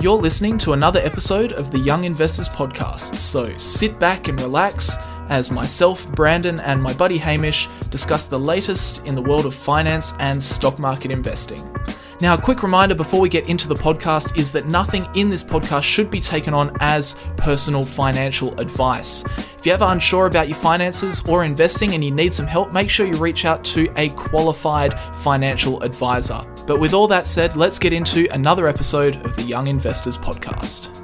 [0.00, 4.96] You're listening to another episode of the Young Investors Podcast, so sit back and relax
[5.28, 10.14] as myself, Brandon, and my buddy Hamish discuss the latest in the world of finance
[10.18, 11.62] and stock market investing.
[12.22, 15.44] Now, a quick reminder before we get into the podcast is that nothing in this
[15.44, 19.22] podcast should be taken on as personal financial advice.
[19.58, 22.88] If you're ever unsure about your finances or investing and you need some help, make
[22.88, 26.42] sure you reach out to a qualified financial advisor.
[26.70, 30.96] But with all that said, let's get into another episode of the Young Investors Podcast.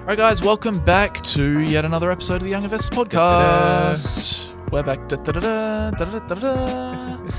[0.00, 4.54] All right, guys, welcome back to yet another episode of the Young Investors Podcast.
[4.70, 5.00] We're back.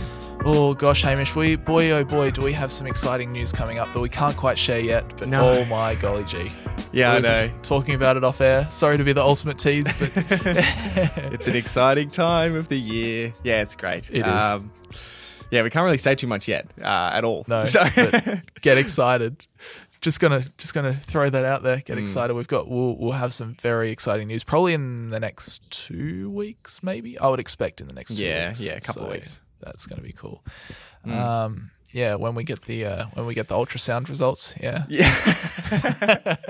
[0.48, 3.92] Oh gosh, Hamish, we boy oh boy, do we have some exciting news coming up
[3.94, 5.18] that we can't quite share yet.
[5.18, 5.50] But No.
[5.50, 6.52] oh my golly gee,
[6.92, 7.50] Yeah, we I know.
[7.64, 8.68] talking about it off air.
[8.68, 10.12] Sorry to be the ultimate tease, but
[11.34, 13.34] It's an exciting time of the year.
[13.44, 14.12] Yeah, it's great.
[14.12, 14.44] It is.
[14.44, 14.72] Um,
[15.52, 17.46] yeah, we can't really say too much yet uh, at all.
[17.48, 19.46] No, So, but get excited.
[20.02, 21.78] Just gonna just gonna throw that out there.
[21.78, 22.36] Get excited.
[22.36, 26.84] We've got we'll we'll have some very exciting news probably in the next two weeks,
[26.84, 27.18] maybe.
[27.18, 28.62] I would expect in the next two Yeah, weeks.
[28.62, 29.42] yeah, a couple of weeks.
[29.62, 30.44] That's gonna be cool.
[31.06, 34.84] Um, yeah, when we get the uh, when we get the ultrasound results, yeah.
[34.90, 35.10] yeah.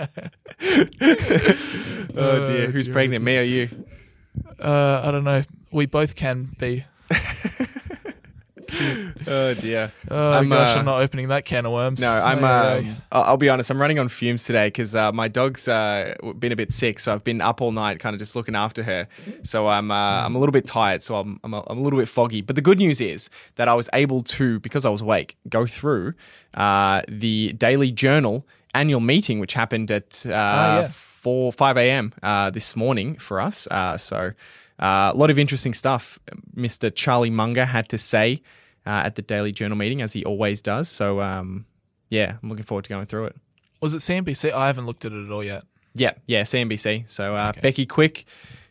[2.17, 2.93] oh dear, who's dear.
[2.93, 3.69] pregnant, me or you?
[4.59, 5.43] Uh, I don't know.
[5.71, 6.83] We both can be.
[9.27, 9.91] Oh dear.
[10.11, 11.99] Oh I'm, gosh, uh, I'm not opening that can of worms.
[11.99, 12.44] No, I'm.
[12.44, 13.72] Um, I'll be honest.
[13.72, 17.11] I'm running on fumes today because uh, my dog's uh, been a bit sick, so
[17.11, 19.07] I've been up all night, kind of just looking after her.
[19.44, 19.89] So I'm.
[19.89, 21.39] Uh, I'm a little bit tired, so I'm.
[21.44, 22.41] I'm a, I'm a little bit foggy.
[22.41, 25.66] But the good news is that I was able to, because I was awake, go
[25.66, 26.13] through
[26.53, 30.88] uh, the daily journal annual meeting, which happened at uh, yeah.
[30.89, 32.13] four five a.m.
[32.22, 33.67] Uh, this morning for us.
[33.72, 34.33] Uh, so
[34.79, 36.19] uh, a lot of interesting stuff.
[36.55, 36.93] Mr.
[36.93, 38.41] Charlie Munger had to say
[38.85, 40.89] uh, at the daily journal meeting, as he always does.
[40.89, 41.65] So um,
[42.09, 43.35] yeah, I'm looking forward to going through it.
[43.81, 44.51] Was it CNBC?
[44.51, 45.63] I haven't looked at it at all yet.
[45.93, 47.09] Yeah, yeah, CNBC.
[47.09, 48.25] So uh, Becky Quick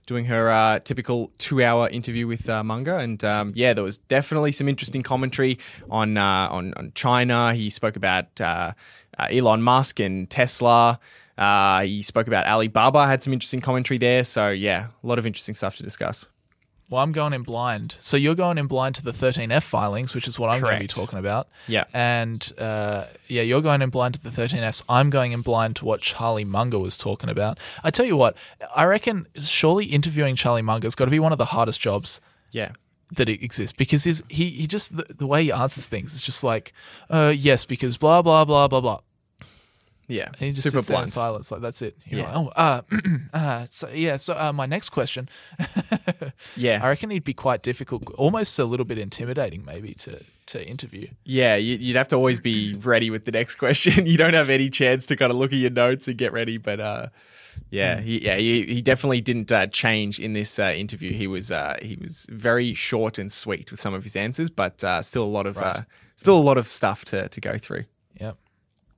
[0.07, 4.53] doing her uh, typical two-hour interview with uh, Munger, and um, yeah, there was definitely
[4.53, 5.59] some interesting commentary
[5.91, 7.55] on uh, on, on China.
[7.55, 8.73] He spoke about uh,
[9.19, 10.99] uh, Elon Musk and Tesla.
[11.37, 13.07] Uh, he spoke about Alibaba.
[13.07, 14.25] Had some interesting commentary there.
[14.25, 16.27] So yeah, a lot of interesting stuff to discuss.
[16.91, 17.97] Well, I'm going in blind.
[17.99, 20.81] So you're going in blind to the 13F filings, which is what I'm going to
[20.81, 21.49] be talking about.
[21.67, 21.85] Yeah.
[21.95, 24.83] And uh, yeah, you're going in blind to the 13Fs.
[24.89, 27.59] I'm going in blind to what Charlie Munger was talking about.
[27.83, 28.37] I tell you what,
[28.77, 32.21] I reckon surely interviewing Charlie Munger's got to be one of the hardest jobs
[32.53, 32.73] Yeah.
[33.17, 36.45] that it exists because he he just the, the way he answers things is just
[36.45, 36.75] like,
[37.09, 39.01] uh, yes, because blah blah blah blah blah.
[40.07, 41.97] Yeah, And he just super sits there in silence, like that's it.
[42.05, 42.37] You're Yeah.
[42.39, 42.83] like, oh, uh,
[43.33, 44.17] uh, so yeah.
[44.17, 45.29] So uh, my next question.
[46.57, 50.67] Yeah, I reckon he'd be quite difficult, almost a little bit intimidating, maybe to to
[50.67, 51.09] interview.
[51.25, 54.07] Yeah, you- you'd have to always be ready with the next question.
[54.15, 56.59] You don't have any chance to kind of look at your notes and get ready.
[56.59, 57.07] But uh,
[57.71, 61.13] yeah, he, yeah, he, he definitely didn't uh, change in this uh, interview.
[61.13, 64.83] He was uh, he was very short and sweet with some of his answers, but
[64.85, 65.83] uh, still a lot of uh,
[66.17, 67.85] still a lot of stuff to to go through.
[68.21, 68.37] Yep.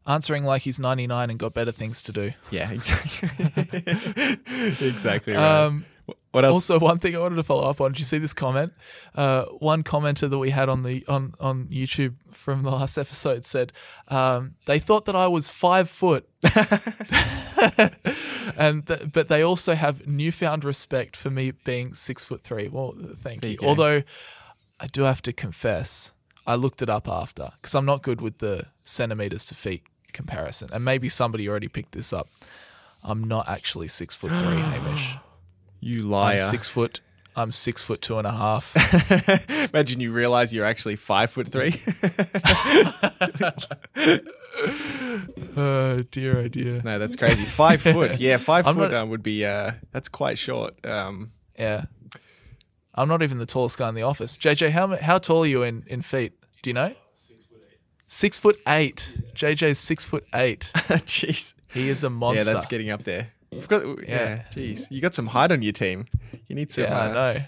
[0.07, 2.33] Answering like he's 99 and got better things to do.
[2.51, 3.29] Yeah, exactly.
[4.87, 5.65] exactly right.
[5.65, 5.85] Um,
[6.31, 6.55] what else?
[6.55, 7.93] also, one thing I wanted to follow up on.
[7.93, 8.73] Did you see this comment?
[9.15, 13.45] Uh, one commenter that we had on the on on YouTube from the last episode
[13.45, 13.73] said
[14.09, 16.29] um, they thought that I was five foot,
[18.57, 22.69] and th- but they also have newfound respect for me being six foot three.
[22.69, 23.53] Well, thank you.
[23.53, 23.67] you.
[23.67, 24.03] Although
[24.79, 26.13] I do have to confess,
[26.47, 29.85] I looked it up after because I'm not good with the centimeters to feet
[30.17, 32.27] comparison, and maybe somebody already picked this up.
[33.05, 35.17] I'm not actually six foot three, Hamish.
[35.81, 36.39] you I'm liar!
[36.41, 37.01] six foot.
[37.39, 38.75] I'm six foot two and a half.
[39.75, 41.75] Imagine you realize you're actually five foot three.
[45.57, 46.81] oh dear, oh dear.
[46.85, 47.45] No, that's crazy.
[47.45, 48.19] Five foot.
[48.19, 49.45] Yeah, 5 I'm foot not- uh, would be.
[49.45, 50.75] Uh, that's quite short.
[50.87, 51.85] Um, Yeah,
[52.95, 54.37] I'm not even the tallest guy in the office.
[54.39, 56.33] JJ, how how tall are you in in feet?
[56.63, 56.95] Do you know?
[58.07, 59.17] Six foot eight.
[59.35, 60.71] JJ's six foot eight.
[60.75, 61.55] jeez.
[61.73, 62.45] He is a monster.
[62.49, 63.29] Yeah, that's getting up there.
[63.69, 63.85] Got.
[64.03, 64.09] Yeah.
[64.09, 64.43] Yeah.
[64.53, 66.07] Jeez, you got some height on your team.
[66.47, 66.85] You need some.
[66.85, 67.43] Yeah, uh, I know.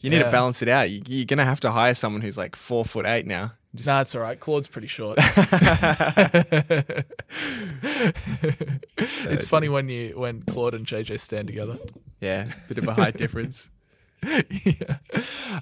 [0.00, 0.22] You need Yeah.
[0.24, 0.90] to balance it out.
[0.90, 3.52] You, you're gonna have to hire someone who's like four foot eight now.
[3.74, 4.38] Just, Nah, it's all right.
[4.40, 5.18] Claude's pretty short.
[8.96, 11.78] it's funny when you when Claude and JJ stand together.
[12.20, 13.68] Yeah, bit of a height difference.
[14.22, 14.96] yeah.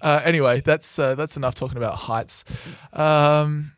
[0.01, 2.45] Uh, anyway, that's uh, that's enough talking about heights.
[2.93, 3.73] Um,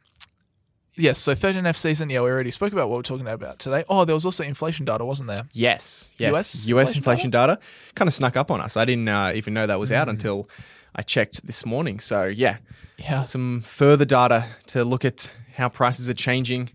[0.99, 2.11] yes, so 13F season.
[2.11, 3.85] Yeah, we already spoke about what we're talking about today.
[3.89, 5.47] Oh, there was also inflation data, wasn't there?
[5.53, 6.35] Yes, yes.
[6.35, 7.59] US US, inflation inflation data,
[7.95, 8.77] kind of snuck up on us.
[8.77, 10.49] I didn't uh, even know that was out until
[10.95, 12.01] I checked this morning.
[12.01, 12.59] So yeah,
[12.99, 13.23] Yeah.
[13.23, 16.71] some further data to look at how prices are changing,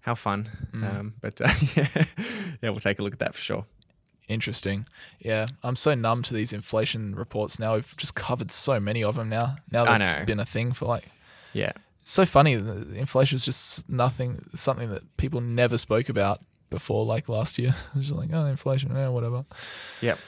[0.00, 0.48] How fun.
[0.72, 0.98] Mm.
[0.98, 2.04] Um, but uh, yeah,
[2.62, 3.66] yeah, we'll take a look at that for sure.
[4.28, 4.86] Interesting.
[5.20, 7.74] Yeah, I'm so numb to these inflation reports now.
[7.76, 9.56] We've just covered so many of them now.
[9.70, 10.24] Now I that it's know.
[10.26, 11.04] been a thing for like
[11.54, 11.72] Yeah.
[12.08, 12.52] So funny.
[12.52, 16.40] Inflation is just nothing, something that people never spoke about
[16.70, 17.74] before, like last year.
[17.98, 19.44] Just like, oh, inflation, yeah, whatever.
[20.00, 20.18] Yep.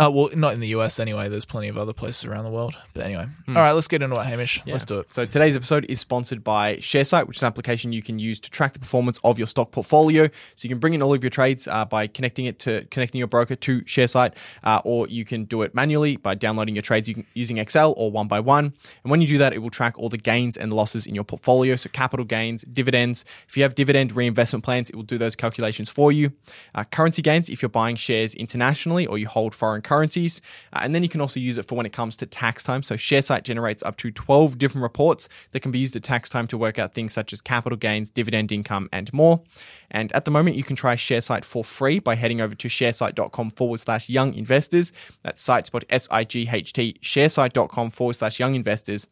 [0.00, 1.28] Uh, well, not in the US anyway.
[1.28, 2.74] There's plenty of other places around the world.
[2.94, 4.62] But anyway, all right, let's get into it, Hamish.
[4.64, 5.12] Let's do it.
[5.12, 8.50] So today's episode is sponsored by Sharesight, which is an application you can use to
[8.50, 10.28] track the performance of your stock portfolio.
[10.54, 13.18] So you can bring in all of your trades uh, by connecting it to connecting
[13.18, 14.32] your broker to Sharesight,
[14.64, 18.26] uh, or you can do it manually by downloading your trades using Excel or one
[18.26, 18.72] by one.
[19.04, 21.24] And when you do that, it will track all the gains and losses in your
[21.24, 21.76] portfolio.
[21.76, 23.26] So capital gains, dividends.
[23.48, 26.32] If you have dividend reinvestment plans, it will do those calculations for you.
[26.74, 30.40] Uh, currency gains if you're buying shares internationally or you hold foreign currencies.
[30.72, 32.82] Uh, and then you can also use it for when it comes to tax time.
[32.84, 36.46] So Sharesight generates up to 12 different reports that can be used at tax time
[36.46, 39.42] to work out things such as capital gains, dividend income, and more.
[39.90, 43.50] And at the moment, you can try Sharesight for free by heading over to sharesight.com
[43.50, 44.92] forward slash young investors.
[45.24, 49.08] That's site spelled S I G H T, sharesight.com forward slash young investors.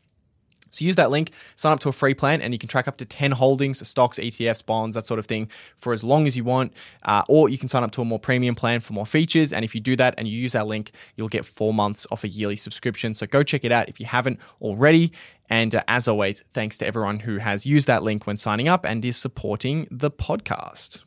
[0.70, 2.96] So use that link, sign up to a free plan, and you can track up
[2.98, 6.44] to 10 holdings, stocks, ETFs, bonds, that sort of thing for as long as you
[6.44, 6.72] want.
[7.02, 9.52] Uh, or you can sign up to a more premium plan for more features.
[9.52, 12.24] And if you do that and you use that link, you'll get four months off
[12.24, 13.14] a yearly subscription.
[13.14, 15.12] So go check it out if you haven't already.
[15.50, 18.84] And uh, as always, thanks to everyone who has used that link when signing up
[18.84, 21.00] and is supporting the podcast.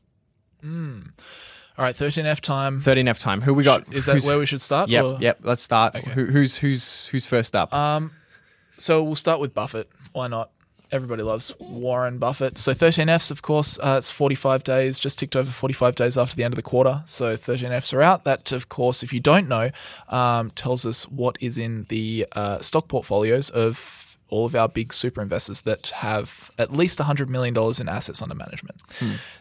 [0.63, 2.81] All right, 13F time.
[2.81, 3.41] 13F time.
[3.41, 3.91] Who we got?
[3.93, 4.89] Is that Who's- where we should start?
[4.89, 5.39] Yep, or- yep.
[5.41, 5.95] Let's start.
[5.97, 7.73] Who, who's who's who's first up?
[7.73, 8.11] Um,
[8.81, 9.89] so we'll start with Buffett.
[10.13, 10.49] Why not?
[10.91, 12.57] Everybody loves Warren Buffett.
[12.57, 16.43] So 13Fs, of course, uh, it's 45 days, just ticked over 45 days after the
[16.43, 17.03] end of the quarter.
[17.05, 18.25] So 13Fs are out.
[18.25, 19.69] That, of course, if you don't know,
[20.09, 24.91] um, tells us what is in the uh, stock portfolios of all of our big
[24.93, 28.81] super investors that have at least $100 million in assets under management.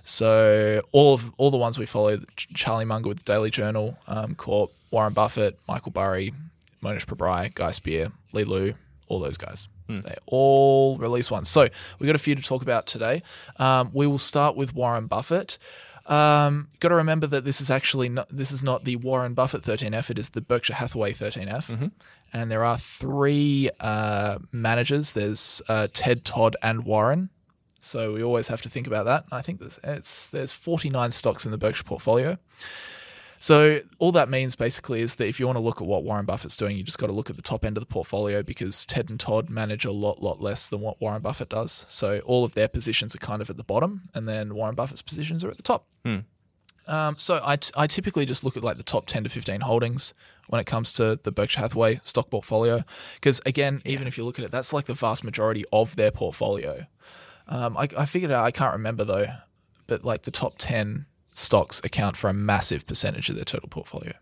[0.01, 4.35] So all of all the ones we follow, Charlie Munger with the Daily Journal, um,
[4.35, 6.33] Corp, Warren Buffett, Michael Burry,
[6.83, 8.75] Mohnish Pabrai, Guy Spier, Li Lu,
[9.11, 9.69] all those guys.
[9.89, 11.45] They all release one.
[11.45, 11.69] So
[11.99, 13.23] we've got a few to talk about today.
[13.57, 15.59] Um, we will start with Warren Buffett.
[16.07, 19.63] Um, got to remember that this is actually not this is not the Warren Buffett
[19.63, 20.11] 13F.
[20.11, 21.91] It is the Berkshire Hathaway 13F,
[22.33, 25.11] and there are three uh, managers.
[25.13, 27.31] There's uh, Ted, Todd, and Warren.
[27.81, 29.25] So we always have to think about that.
[29.33, 32.39] I think there's, it's, there's 49 stocks in the Berkshire portfolio.
[33.43, 36.27] So all that means basically is that if you want to look at what Warren
[36.27, 38.85] Buffett's doing, you just got to look at the top end of the portfolio because
[38.85, 41.87] Ted and Todd manage a lot, lot less than what Warren Buffett does.
[41.89, 45.01] So all of their positions are kind of at the bottom, and then Warren Buffett's
[45.01, 45.87] positions are at the top.
[46.87, 49.63] Um, so I, t- I typically just look at like the top 10 to 15
[49.63, 50.13] holdings
[50.49, 52.85] when it comes to the Berkshire Hathaway stock portfolio.
[53.15, 56.11] Because again, even if you look at it, that's like the vast majority of their
[56.11, 56.85] portfolio.
[57.49, 59.29] Um, I, I figured out, I can't remember though,
[59.87, 61.07] but like the top 10
[61.41, 64.13] stocks account for a massive percentage of their total portfolio.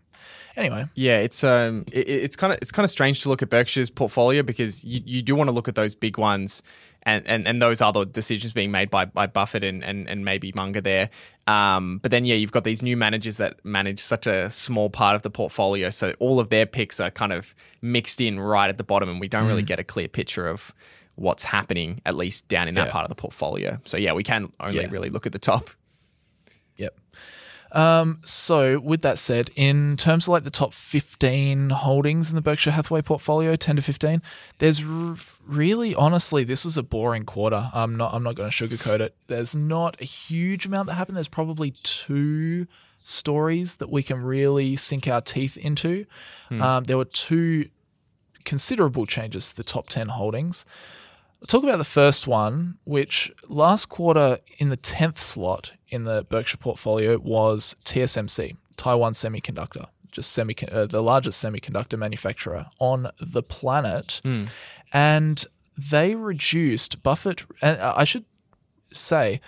[0.55, 3.49] Anyway, Yeah, it's um, it, it's kind of it's kind of strange to look at
[3.49, 6.61] Berkshire's portfolio because you, you do want to look at those big ones,
[7.03, 10.51] and, and, and those other decisions being made by, by Buffett and, and, and maybe
[10.53, 11.09] Munger there.
[11.47, 15.15] Um, but then yeah, you've got these new managers that manage such a small part
[15.15, 18.77] of the portfolio, so all of their picks are kind of mixed in right at
[18.77, 20.73] the bottom, and we don't really get a clear picture of
[21.15, 22.91] what's happening at least down in that Yeah.
[22.91, 23.79] part of the portfolio.
[23.85, 24.87] So yeah, we can only Yeah.
[24.89, 25.69] really look at the top.
[26.79, 26.97] Yep.
[27.71, 32.41] Um, so with that said, in terms of like the top 15 holdings in the
[32.41, 34.21] Berkshire Hathaway portfolio, 10 to 15,
[34.57, 35.15] there's r-
[35.45, 37.69] really honestly, this is a boring quarter.
[37.73, 39.15] I'm not, I'm not going to sugarcoat it.
[39.27, 41.15] There's not a huge amount that happened.
[41.15, 42.65] There's probably two
[42.97, 46.05] stories that we can really sink our teeth into.
[46.49, 47.69] Um, there were two
[48.45, 50.65] considerable changes to the top 10 holdings.
[51.41, 56.25] I'll talk about the first one, which last quarter in the 10th slot in the
[56.29, 63.43] Berkshire portfolio was TSMC, Taiwan Semiconductor, just semi, uh, the largest semiconductor manufacturer on the
[63.43, 64.21] planet.
[64.91, 65.45] And
[65.77, 68.25] they reduced Buffett, and I should
[68.91, 69.39] say,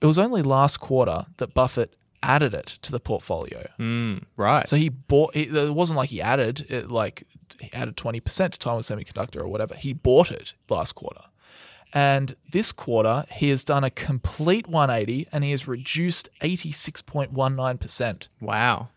[0.00, 3.68] it was only last quarter that Buffett added it to the portfolio.
[4.36, 4.66] Right.
[4.68, 5.36] So he bought.
[5.36, 7.22] It, it wasn't like he added it, like
[7.60, 9.74] he added twenty percent to Taiwan Semiconductor or whatever.
[9.74, 11.22] He bought it last quarter,
[11.92, 16.72] and this quarter he has done a complete one eighty, and he has reduced eighty
[16.72, 18.28] six point one nine percent.
[18.40, 18.88] wow.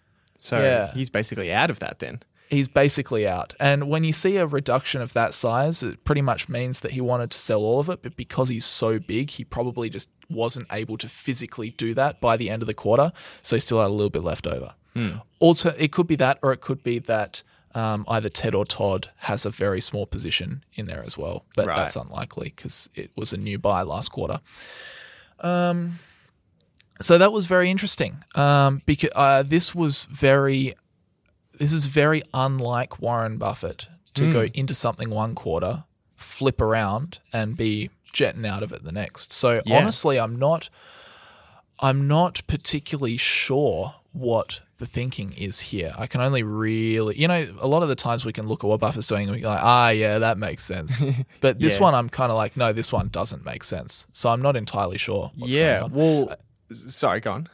[0.42, 0.94] So Yeah.
[0.94, 2.22] he's basically out of that then.
[2.50, 3.54] He's basically out.
[3.60, 7.02] And when you see a reduction of that size, it pretty much means that he
[7.02, 10.68] wanted to sell all of it, but because he's so big, he probably just wasn't
[10.72, 13.12] able to physically do that by the end of the quarter.
[13.44, 14.74] So he still had a little bit left over.
[14.96, 15.18] Hmm.
[15.40, 17.44] Also, it could be that, or it could be that
[17.76, 21.46] um, either Ted or Todd has a very small position in there as well.
[21.56, 21.76] But Right.
[21.76, 24.40] that's unlikely because it was a new buy last quarter.
[25.40, 26.00] Um,
[27.02, 28.24] So that was very interesting.
[28.36, 30.76] Um, because uh, this was very,
[31.58, 35.86] this is very unlike Warren Buffett to go into something one quarter,
[36.18, 39.32] flip around, and be jetting out of it the next.
[39.32, 39.78] So Yeah.
[39.78, 40.70] honestly, I'm not,
[41.80, 45.94] I'm not particularly sure what the thinking is here.
[45.98, 48.68] I can only really, you know, a lot of the times we can look at
[48.68, 51.04] what Buffett's doing and we're like, ah, yeah, that makes sense.
[51.42, 51.82] But this Yeah.
[51.84, 54.08] one, I'm kind of like, no, this one doesn't make sense.
[54.14, 55.32] So I'm not entirely sure.
[55.38, 55.82] What's yeah.
[55.82, 55.98] Going on.
[55.98, 56.36] Well,
[56.72, 57.50] s- sorry, go on.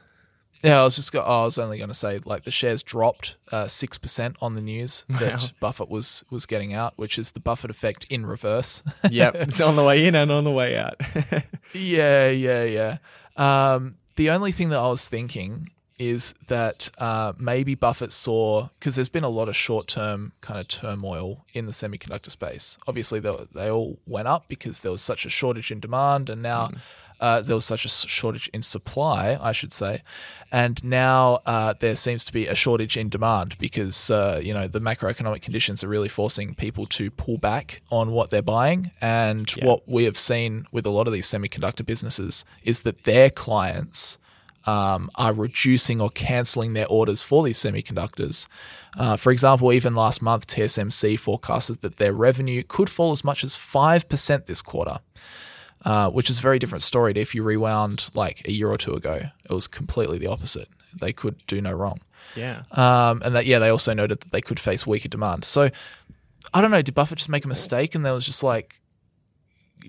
[0.63, 1.11] Yeah, I was just.
[1.11, 4.35] Go- oh, I was only going to say like the shares dropped uh, six percent
[4.41, 8.25] on the news that Buffett was was getting out, which is the Buffett effect in
[8.25, 8.81] reverse.
[9.11, 10.99] Yep, it's on the way in and on the way out.
[11.73, 12.97] yeah, yeah, yeah.
[13.37, 18.95] Um, the only thing that I was thinking is that uh, maybe Buffett saw because
[18.95, 22.77] there's been a lot of short term kind of turmoil in the semiconductor space.
[22.87, 26.41] Obviously, they, they all went up because there was such a shortage in demand, and
[26.41, 26.71] now.
[27.17, 30.03] Uh, there was such a shortage in supply, I should say,
[30.51, 34.67] and now uh, there seems to be a shortage in demand because uh, you know
[34.67, 38.91] the macroeconomic conditions are really forcing people to pull back on what they're buying.
[38.99, 43.29] And what we have seen with a lot of these semiconductor businesses is that their
[43.29, 44.17] clients
[44.65, 48.47] um, are reducing or cancelling their orders for these semiconductors.
[48.97, 53.43] Uh, for example, even last month, TSMC forecasted that their revenue could fall as much
[53.43, 54.99] as 5% this quarter,
[55.83, 58.77] uh, which is a very different story to if you rewound like a year or
[58.77, 59.21] two ago.
[59.43, 60.69] It was completely the opposite.
[60.99, 61.99] They could do no wrong.
[62.35, 62.63] yeah.
[62.71, 65.43] Um, and that, yeah, they also noted that they could face weaker demand.
[65.43, 65.69] So
[66.53, 66.81] I don't know.
[66.81, 68.79] Did Buffett just make a mistake and there was just like,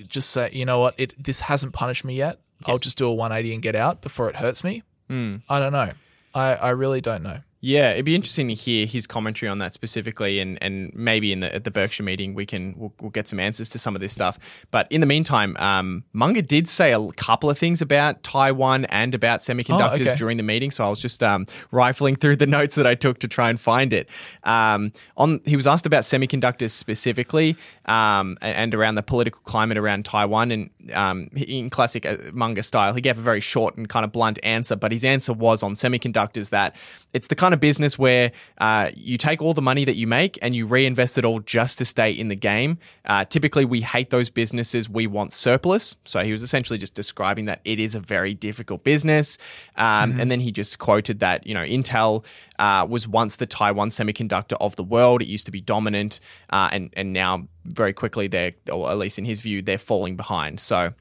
[0.09, 2.41] just say, you know what, it this hasn't punished me yet.
[2.67, 4.83] I'll just do a 180 and get out before it hurts me.
[5.09, 5.37] Hmm.
[5.49, 5.91] I don't know.
[6.35, 7.41] I, I really don't know.
[7.67, 11.41] Yeah, it'd be interesting to hear his commentary on that specifically, and, and maybe in
[11.41, 14.01] the at the Berkshire meeting we can we'll, we'll get some answers to some of
[14.01, 14.39] this stuff.
[14.71, 19.17] But in the meantime, um, Munger did say a couple of things about Taiwan and
[19.17, 20.15] about semiconductors okay.
[20.15, 20.71] during the meeting.
[20.71, 23.59] So I was just um, rifling through the notes that I took to try and
[23.59, 24.09] find it.
[24.45, 27.57] Um, on he was asked about semiconductors specifically
[27.87, 32.63] um, and, and around the political climate around Taiwan, and um, in classic uh, Munger
[32.63, 34.77] style, he gave a very short and kind of blunt answer.
[34.77, 36.77] But his answer was on semiconductors that
[37.17, 40.39] it's the kind of business where uh, you take all the money that you make
[40.43, 42.79] and you reinvest it all just to stay in the game.
[43.07, 44.89] Uh, typically, we hate those businesses.
[44.89, 45.97] We want surplus.
[46.05, 49.39] So he was essentially just describing that it is a very difficult business.
[49.77, 52.25] Um, And then he just quoted that, you know, Intel
[52.59, 55.23] uh, was once the Taiwan semiconductor of the world.
[55.23, 56.21] It used to be dominant.
[56.51, 60.17] Uh, and, and now, very quickly, they're, or at least in his view, they're falling
[60.17, 60.61] behind.
[60.61, 60.93] So,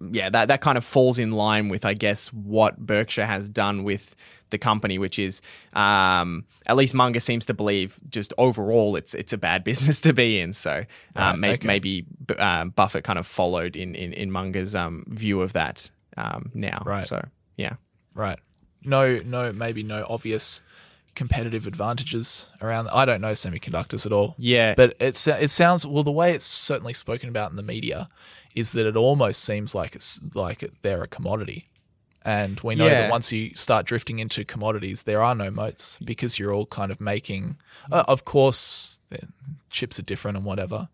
[0.00, 3.84] yeah, that, that kind of falls in line with, I guess, what Berkshire has done
[3.84, 4.14] with
[4.50, 5.40] the company, which is
[5.72, 10.12] um, at least Munger seems to believe just overall it's it's a bad business to
[10.12, 10.52] be in.
[10.52, 10.84] So
[11.16, 11.66] um, may, okay.
[11.66, 12.06] maybe
[12.38, 16.82] um, Buffett kind of followed in in, in Munger's um, view of that um, now.
[16.84, 17.06] Right.
[17.06, 17.26] So
[17.56, 17.74] yeah.
[18.14, 18.38] Right.
[18.82, 20.62] No, no, maybe no obvious
[21.14, 22.88] competitive advantages around.
[22.88, 24.34] I don't know semiconductors at all.
[24.38, 24.74] Yeah.
[24.74, 28.08] But it, sa- it sounds, well, the way it's certainly spoken about in the media
[28.54, 31.68] is that it almost seems like it's like they're a commodity.
[32.22, 33.02] And we know Yeah.
[33.02, 36.92] that once you start drifting into commodities, there are no moats because you're all kind
[36.92, 37.56] of making,
[37.90, 39.20] uh, of course, the
[39.70, 40.88] chips are different and whatever,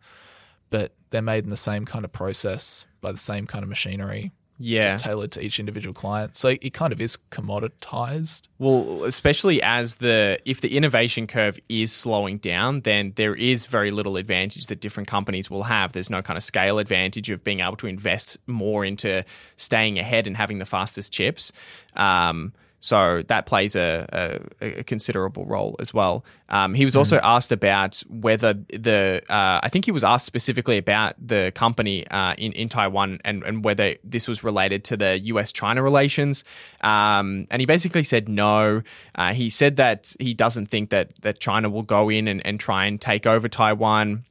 [0.71, 4.31] but they're made in the same kind of process by the same kind of machinery,
[4.59, 4.85] Yeah.
[4.85, 6.37] just tailored to each individual client.
[6.37, 8.49] So it kind of is commoditized.
[8.59, 13.91] Well, especially as the if the innovation curve is slowing down, then there is very
[13.91, 15.93] little advantage that different companies will have.
[15.93, 19.25] There's no kind of scale advantage of being able to invest more into
[19.57, 21.53] staying ahead and having the fastest chips.
[21.95, 26.25] Um, so that plays a, a, a considerable role as well.
[26.49, 30.79] Um, he was also asked about whether the uh, I think he was asked specifically
[30.79, 35.19] about the company uh, in in Taiwan and, and whether this was related to the
[35.19, 35.53] U.S.
[35.53, 36.45] China relations.
[36.83, 38.83] Um, and he basically said no.
[39.15, 42.61] Uh, he said that he doesn't think that that China will go in and, and
[42.61, 44.25] try and take over Taiwan.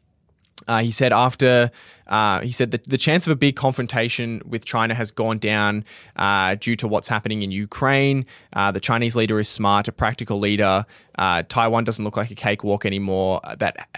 [0.68, 1.70] Uh, he said after
[2.08, 5.84] uh, he said that the chance of a big confrontation with China has gone down
[6.16, 8.26] uh, due to what's happening in Ukraine.
[8.54, 10.86] Uh, the Chinese leader is smart, a practical leader.
[11.18, 13.42] Uh, Taiwan doesn't look like a cakewalk anymore.
[13.44, 13.90] uh, That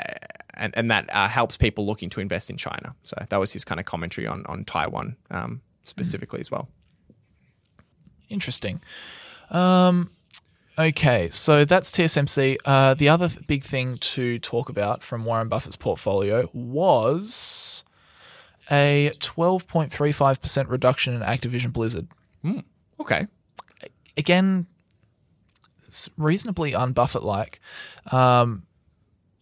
[0.56, 2.96] and, and that helps people looking to invest in China.
[3.04, 6.70] So that was his kind of commentary on on Taiwan um, specifically as well.
[8.30, 8.82] Interesting.
[9.52, 10.10] Um,
[10.78, 12.58] okay, so that's TSMC.
[12.66, 17.84] Uh, the other th- big thing to talk about from Warren Buffett's portfolio was
[18.70, 22.08] a 12.35% reduction in Activision Blizzard.
[23.00, 23.28] Okay.
[24.18, 24.68] Again,
[25.88, 27.60] it's reasonably un-Buffett like.
[28.12, 28.64] Um,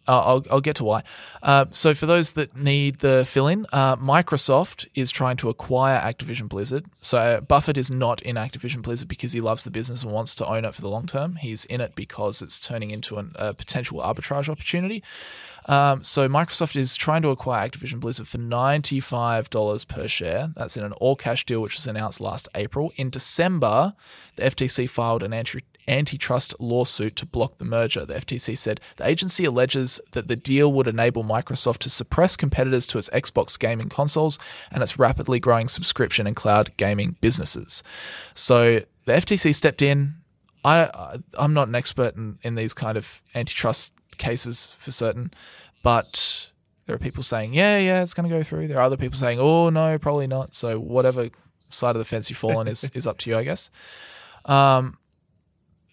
[0.07, 1.03] Uh, I'll, I'll get to why.
[1.41, 5.99] Uh, so, for those that need the fill in, uh, Microsoft is trying to acquire
[5.99, 6.85] Activision Blizzard.
[7.01, 10.45] So, Buffett is not in Activision Blizzard because he loves the business and wants to
[10.45, 11.37] own it for the long term.
[11.37, 15.03] He's in it because it's turning into an, a potential arbitrage opportunity.
[15.67, 20.51] Um, so, Microsoft is trying to acquire Activision Blizzard for $95 per share.
[20.55, 22.93] That's in an all cash deal, which was announced last April.
[22.95, 23.95] In December,
[24.35, 28.05] the FTC filed an anti antitrust lawsuit to block the merger.
[28.05, 32.87] The FTC said the agency alleges that the deal would enable Microsoft to suppress competitors
[32.87, 34.39] to its Xbox gaming consoles
[34.71, 37.83] and its rapidly growing subscription and cloud gaming businesses.
[38.33, 40.15] So the FTC stepped in.
[40.63, 45.31] I, I'm not an expert in, in these kind of antitrust cases for certain,
[45.83, 46.49] but
[46.85, 48.67] there are people saying, yeah, yeah, it's going to go through.
[48.67, 50.55] There are other people saying, oh, no, probably not.
[50.55, 51.29] So whatever
[51.69, 53.69] side of the fence you fall on is, is up to you, I guess.
[54.45, 54.97] Um,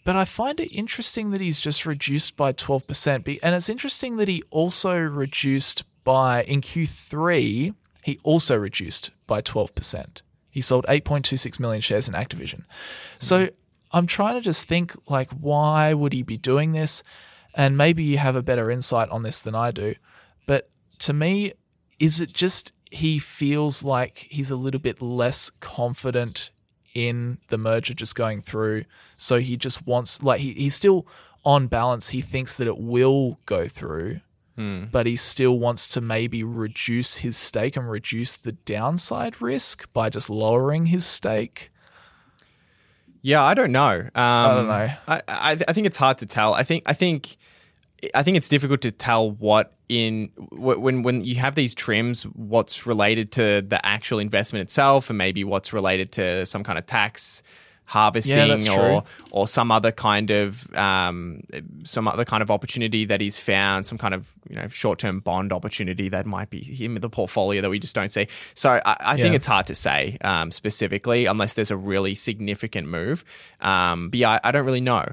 [0.04, 3.38] but I find it interesting that he's just reduced by 12%.
[3.42, 10.22] And it's interesting that he also reduced by, in Q3, he also reduced by 12%.
[10.50, 12.64] He sold 8.26 million shares in Activision.
[13.18, 13.50] So hmm.
[13.92, 17.02] I'm trying to just think, like, why would he be doing this?
[17.54, 19.94] And maybe you have a better insight on this than I do.
[20.46, 21.52] But to me,
[21.98, 26.50] is it just he feels like he's a little bit less confident
[26.94, 28.84] in the merger just going through.
[29.16, 31.06] So he just wants, like, he, he's still
[31.44, 32.10] on balance.
[32.10, 34.20] He thinks that it will go through,
[34.56, 34.84] Hmm.
[34.92, 40.10] but he still wants to maybe reduce his stake and reduce the downside risk by
[40.10, 41.70] just lowering his stake.
[43.22, 44.00] Yeah, I don't know.
[44.00, 44.72] Um, I don't know.
[45.08, 46.54] I, I, I think it's hard to tell.
[46.54, 47.36] I think I think
[48.14, 52.86] I think it's difficult to tell what in when when you have these trims, what's
[52.86, 57.42] related to the actual investment itself, and maybe what's related to some kind of tax
[57.84, 59.02] harvesting that's or true.
[59.32, 61.42] or some other kind of um,
[61.84, 65.20] some other kind of opportunity that he's found, some kind of you know short term
[65.20, 68.26] bond opportunity that might be him in the portfolio that we just don't see.
[68.54, 72.88] So I, I think it's hard to say um, specifically unless there's a really significant
[72.88, 73.24] move.
[73.60, 75.04] Um, but yeah, I, I don't really know.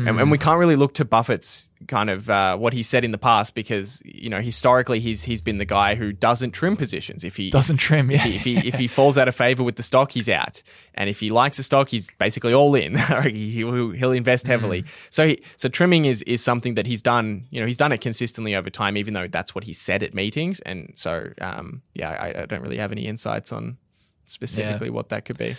[0.00, 3.04] Um, and, and we can't really look to Buffett's kind of uh, what he said
[3.04, 6.76] in the past because you know historically he's he's been the guy who doesn't trim
[6.76, 7.24] positions.
[7.24, 8.26] If he Doesn't trim, yeah.
[8.26, 10.62] if he if he falls out of favor with the stock, he's out.
[10.94, 12.96] And if he likes the stock, he's basically all in.
[13.24, 14.84] he, he'll, he'll invest heavily.
[15.10, 17.42] So he, so trimming is is something that he's done.
[17.50, 20.14] You know, he's done it consistently over time, even though that's what he said at
[20.14, 20.60] meetings.
[20.60, 23.78] And so um, yeah, I, I don't really have any insights on
[24.26, 25.56] specifically what that could be.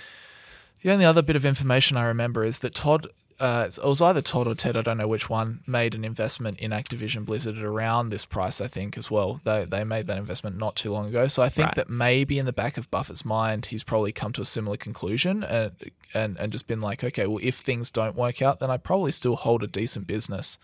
[0.82, 3.08] The only other bit of information I remember is that Todd,
[3.40, 6.60] uh, it was either Todd or Ted, I don't know which one, made an investment
[6.60, 9.40] in Activision Blizzard at around this price, I think, as well.
[9.44, 11.28] They, they made that investment not too long ago.
[11.28, 11.76] So I think Right.
[11.76, 15.44] that maybe in the back of Buffett's mind, he's probably come to a similar conclusion
[15.44, 15.72] and,
[16.14, 19.12] and, and just been like, okay, well, if things don't work out, then I probably
[19.12, 20.58] still hold a decent business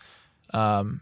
[0.52, 1.00] um,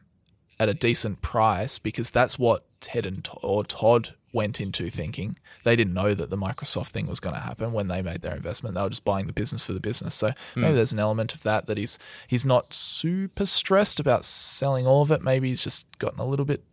[0.60, 5.38] at a decent price because that's what Ted and or Todd went into thinking.
[5.62, 8.34] They didn't know that the Microsoft thing was going to happen when they made their
[8.34, 8.74] investment.
[8.74, 10.14] They were just buying the business for the business.
[10.14, 10.60] So hmm.
[10.60, 15.02] maybe there's an element of that that he's he's not super stressed about selling all
[15.02, 15.22] of it.
[15.22, 16.64] Maybe he's just gotten a little bit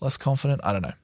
[0.00, 0.60] less confident.
[0.64, 0.94] I don't know.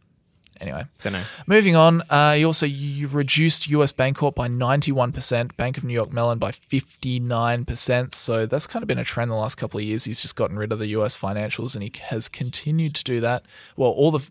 [0.60, 1.22] Anyway, Don't know.
[1.46, 6.12] Moving on, uh, he also you reduced US Bancorp by 91%, Bank of New York
[6.12, 8.14] Mellon by 59%.
[8.14, 10.04] So that's kind of been a trend the last couple of years.
[10.04, 13.44] He's just gotten rid of the US financials and he has continued to do that.
[13.76, 14.28] Well, all the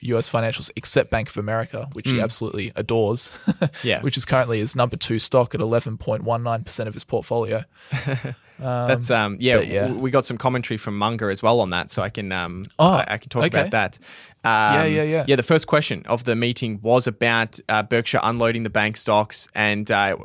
[0.00, 3.30] US financials except Bank of America, which he absolutely adores,
[3.82, 4.02] Yeah.
[4.02, 7.64] which is currently his number two stock at 11.19% of his portfolio.
[8.58, 9.90] That's um yeah, yeah.
[9.90, 12.90] we got some commentary from Munger as well on that, so I can um Oh,
[12.92, 13.58] I, I can talk okay.
[13.60, 13.98] about that.
[14.42, 15.24] Um, yeah, yeah.
[15.26, 19.48] Yeah, the first question of the meeting was about uh, Berkshire unloading the bank stocks
[19.54, 20.16] and uh,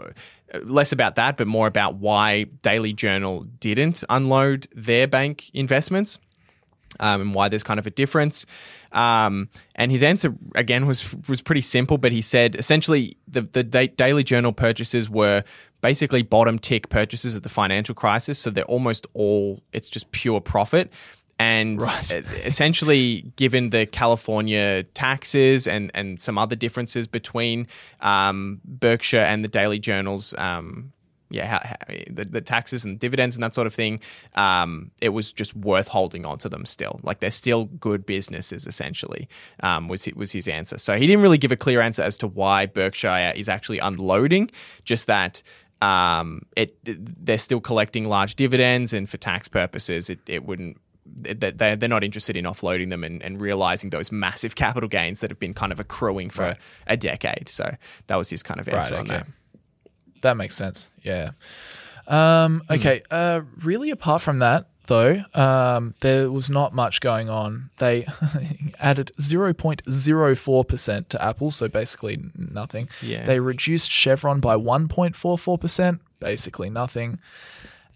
[0.63, 6.19] less about that, but more about why Daily Journal didn't unload their bank investments
[6.99, 8.45] um, and why there's kind of a difference.
[8.91, 13.63] Um, and his answer again was was pretty simple, but he said essentially the the
[13.63, 15.43] Daily Journal purchases were
[15.81, 20.39] basically bottom tick purchases at the financial crisis, so they're almost all it's just pure
[20.39, 20.91] profit.
[21.37, 22.11] And Right.
[22.45, 27.67] essentially, given the California taxes and, and some other differences between
[27.99, 30.93] um, Berkshire and the Daily Journal's um,
[31.29, 31.75] yeah, how, how,
[32.09, 33.99] the, the taxes and dividends and that sort of thing,
[34.35, 36.99] um, it was just worth holding on to them still.
[37.03, 39.27] Like they're still good businesses, essentially,
[39.61, 40.77] um, was, was his answer.
[40.77, 44.51] So he didn't really give a clear answer as to why Berkshire is actually unloading,
[44.83, 45.41] just that
[45.81, 50.77] um, it they're still collecting large dividends and for tax purposes, it, it wouldn't.
[51.05, 55.39] They're, not interested in offloading them and, and realizing those massive capital gains that have
[55.39, 56.55] been kind of accruing for
[56.87, 57.47] a decade.
[57.49, 57.75] So
[58.07, 59.09] that was his kind of answer on okay.
[59.09, 59.27] that.
[60.21, 60.89] That makes sense.
[61.03, 61.31] Yeah.
[62.07, 62.73] Um, Hmm.
[62.73, 63.01] okay.
[63.11, 67.69] Uh, really, apart from that, though, um, there was not much going on.
[67.77, 68.07] They
[68.79, 72.89] added 0.04% to Apple, so basically nothing.
[73.01, 73.25] Yeah.
[73.25, 77.19] They reduced Chevron by 1.44%, basically nothing.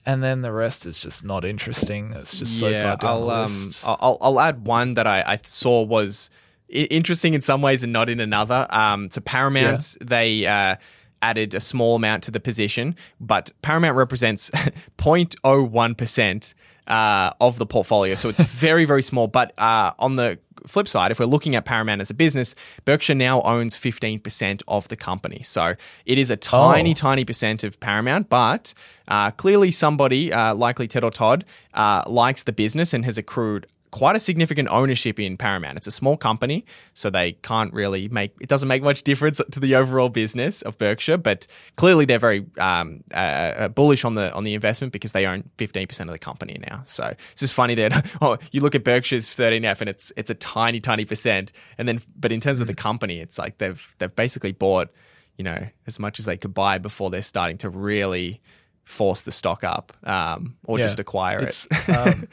[0.05, 2.13] And then the rest is just not interesting.
[2.13, 3.83] It's just so far down I'll, the um, list.
[3.85, 6.29] I'll, I'll add one that I, I saw was
[6.69, 8.67] interesting in some ways and not in another.
[8.69, 10.75] Um, to Paramount, they uh,
[11.21, 14.49] added a small amount to the position, but Paramount represents
[14.97, 16.53] 0.01%
[16.87, 18.15] uh, of the portfolio.
[18.15, 19.27] So it's very, very small.
[19.27, 22.55] But uh, on the flip side, if we're looking at Paramount as a business,
[22.85, 25.41] Berkshire now owns 15% of the company.
[25.43, 26.93] So it is a tiny, Oh.
[26.93, 28.73] tiny percent of Paramount, but
[29.07, 33.67] uh, clearly somebody, uh, likely Ted or Todd, uh, likes the business and has accrued
[33.91, 35.77] quite a significant ownership in Paramount.
[35.77, 39.59] It's a small company, so they can't really make it doesn't make much difference to
[39.59, 41.17] the overall business of Berkshire.
[41.17, 45.25] But clearly, they're very um, uh, uh, bullish on the on the investment because they
[45.25, 46.83] own fifteen percent of the company now.
[46.85, 50.29] So it's just funny that oh, you look at Berkshire's thirteen F and it's it's
[50.29, 53.95] a tiny tiny percent, and then but in terms of the company, it's like they've
[53.97, 54.89] they've basically bought
[55.37, 58.41] you know as much as they could buy before they're starting to really
[58.83, 60.85] force the stock up um, or Yeah.
[60.85, 61.89] just acquire it's, it.
[61.95, 62.27] um,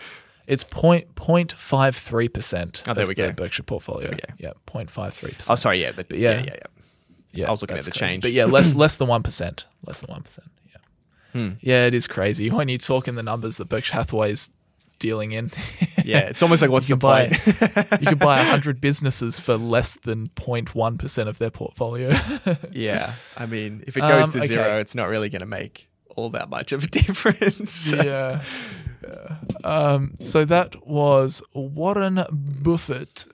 [0.46, 2.82] it's point point five three percent.
[2.88, 3.32] Oh, there we go.
[3.32, 4.16] Berkshire portfolio.
[4.38, 5.50] Yeah, point five three percent.
[5.50, 6.37] oh, sorry, yeah, the, yeah, yeah.
[6.38, 6.61] yeah, yeah.
[7.32, 8.06] Yeah, I was looking at the crazy.
[8.12, 8.22] change.
[8.22, 9.66] but yeah, less less than one percent.
[9.85, 10.48] Less than one percent.
[10.68, 10.76] Yeah,
[11.32, 11.50] Hmm.
[11.61, 14.50] yeah, it is crazy when you talk in the numbers that Berkshire Hathaway's
[14.98, 15.50] dealing in.
[16.06, 18.00] Yeah, it's almost like what's you the buy point?
[18.00, 22.12] you could buy hundred businesses for less than 0.1 percent of their portfolio.
[22.70, 24.46] yeah, I mean, if it goes Um, to okay.
[24.46, 27.90] zero, it's not really going to make all that much of a difference.
[27.92, 28.40] yeah.
[29.02, 29.37] Yeah.
[29.64, 33.26] Um, so that was Warren Buffett.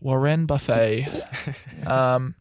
[0.00, 1.08] Warren Buffett.
[1.86, 2.34] Um,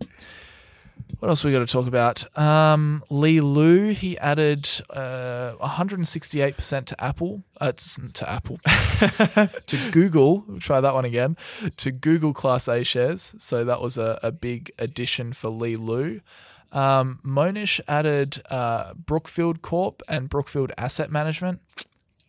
[1.20, 2.26] what else we got to talk about?
[2.38, 7.74] Um, Li Lu, he added uh, 168% to Apple, uh,
[8.14, 8.60] to Apple,
[9.66, 10.46] to Google.
[10.48, 11.36] We'll try that one again.
[11.78, 13.36] To Google Class A shares.
[13.38, 16.22] So that was a, a big addition for Li Lu.
[16.72, 21.60] Um, Mohnish added uh, Brookfield Corp and Brookfield Asset Management.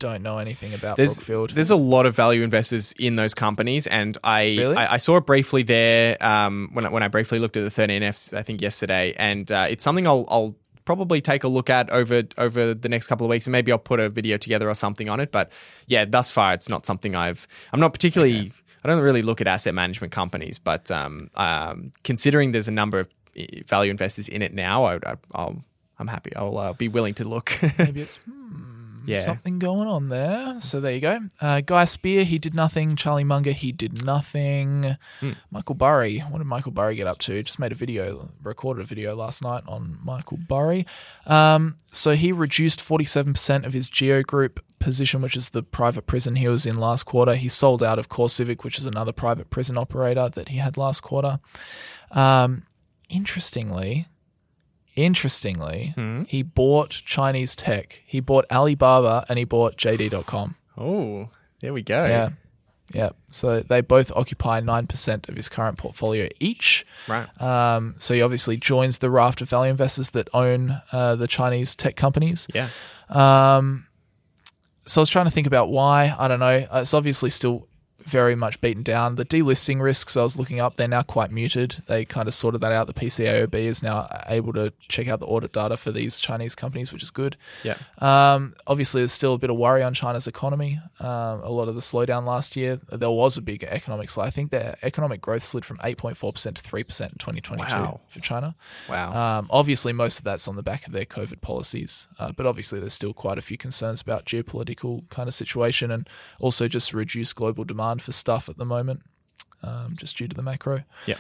[0.01, 1.51] Don't know anything about There's, Brookfield.
[1.51, 4.77] there's a lot of value investors in those companies, and I Really?
[4.77, 7.83] I, I saw it briefly there um, when I, when I briefly looked at the
[7.83, 11.91] 13Fs I think yesterday, and uh, it's something I'll, I'll probably take a look at
[11.91, 14.75] over over the next couple of weeks, and maybe I'll put a video together or
[14.75, 15.31] something on it.
[15.31, 15.53] But
[15.87, 19.47] yeah, thus far it's not something I've I'm not particularly I don't really look at
[19.47, 23.09] asset management companies, but um, um, considering there's a number of
[23.39, 25.63] uh, value investors in it now, I, I, I'll
[25.99, 26.35] I'm happy.
[26.35, 27.53] I'll uh, be willing to look.
[27.79, 28.80] Maybe it's hmm,
[29.11, 29.21] yeah.
[29.21, 30.61] something going on there.
[30.61, 31.21] So there you go.
[31.41, 32.97] Uh, Guy Spier, he did nothing.
[32.97, 34.97] Charlie Munger, he did nothing.
[35.21, 35.33] Hmm.
[35.51, 37.43] Michael Burry, what did Michael Burry get up to?
[37.43, 40.87] Just made a video, recorded a video last night on Michael Burry.
[41.27, 46.35] Um, so he reduced 47% of his Geo Group position, which is the private prison
[46.35, 47.35] he was in last quarter.
[47.35, 51.03] He sold out of CoreCivic, which is another private prison operator that he had last
[51.03, 51.39] quarter.
[52.11, 52.65] Um,
[53.09, 54.09] interestingly,
[54.97, 56.23] interestingly, Hmm.
[56.29, 58.03] he bought Chinese tech.
[58.07, 60.57] He bought Alibaba and he bought JD.com.
[60.79, 61.29] oh,
[61.61, 62.07] there we go.
[62.07, 62.31] Yeah.
[62.93, 63.11] Yeah.
[63.31, 66.85] So they both occupy 9% of his current portfolio each.
[67.07, 67.29] Right.
[67.41, 71.77] Um, so he obviously joins the raft of value investors that own uh, the Chinese
[71.77, 72.49] tech companies.
[72.55, 72.69] Yeah.
[73.11, 73.87] Um,
[74.87, 76.15] so I was trying to think about why.
[76.19, 76.67] I don't know.
[76.73, 77.69] It's obviously still
[78.11, 79.15] very much beaten down.
[79.15, 81.83] The delisting risks I was looking up, they're now quite muted.
[81.87, 82.87] They kind of sorted that out.
[82.87, 86.93] The PCAOB is now able to check out the audit data for these Chinese companies,
[86.93, 87.37] which is good.
[87.63, 87.77] Yeah.
[87.99, 90.81] Um, obviously, there's still a bit of worry on China's economy.
[90.99, 94.27] Um, a lot of the slowdown last year, there was a big economic slide.
[94.27, 98.01] I think their economic growth slid from 8.4% to 3% in 2022 Wow.
[98.09, 98.55] for China.
[98.89, 99.39] Wow.
[99.39, 102.81] Um, obviously, most of that's on the back of their COVID policies, uh, but obviously,
[102.81, 106.09] there's still quite a few concerns about geopolitical kind of situation and
[106.41, 109.03] also just reduced global demand for stuff at the moment,
[109.63, 110.85] um, just due to the macro.
[111.07, 111.17] Yeah.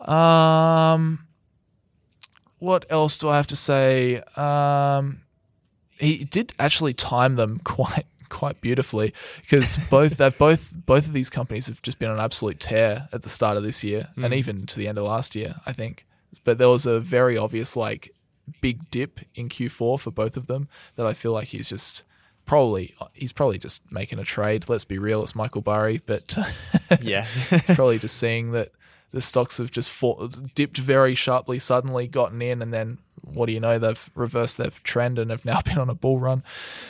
[0.00, 1.26] Um,
[2.58, 4.22] what else do I have to say?
[4.36, 5.22] Um,
[5.98, 11.30] he did actually time them quite quite beautifully because both they've both both of these
[11.30, 14.34] companies have just been on an absolute tear at the start of this year and
[14.34, 16.06] even to the end of last year, I think.
[16.44, 18.14] But there was a very obvious like
[18.60, 22.02] big dip in Q4 for both of them that I feel like he's just
[22.48, 24.68] probably he's probably just making a trade.
[24.68, 26.36] Let's be real, it's Michael Burry, but
[27.00, 27.26] yeah.
[27.66, 28.72] probably just seeing that
[29.12, 33.52] the stocks have just fought, dipped very sharply, suddenly gotten in, and then what do
[33.52, 33.78] you know?
[33.78, 36.42] They've reversed their trend and have now been on a bull run.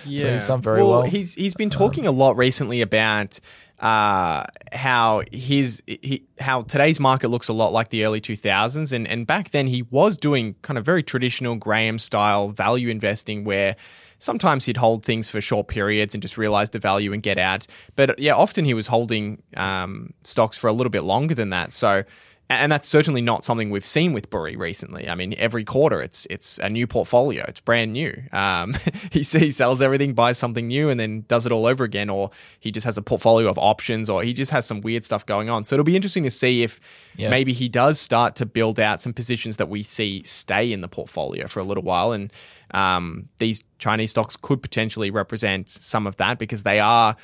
[0.05, 1.03] So he's done very well.
[1.03, 3.40] He's he's been talking a lot recently about
[3.81, 9.07] uh, how his he, how today's market looks a lot like the early 2000s, and
[9.07, 13.77] and back then he was doing kind of very traditional Graham style value investing where
[14.18, 17.66] sometimes he'd hold things for short periods and just realize the value and get out.
[17.96, 21.72] But yeah, often he was holding um, stocks for a little bit longer than that.
[21.72, 22.04] So
[22.51, 25.09] and that's certainly not something we've seen with Burry recently.
[25.09, 27.45] I mean, every quarter it's it's a new portfolio.
[27.47, 28.23] It's brand new.
[28.33, 28.75] Um,
[29.13, 32.09] he he sells everything, buys something new, and then does it all over again.
[32.09, 35.27] Or he just has a portfolio of options, or he just has some weird stuff
[35.27, 35.65] going on.
[35.65, 36.81] So it'll be interesting to see if
[37.17, 37.29] yeah.
[37.29, 40.89] maybe he does start to build out some positions that we see stay in the
[40.89, 42.33] portfolio for a little while, and
[42.71, 47.15] um, these Chinese stocks could potentially represent some of that because they are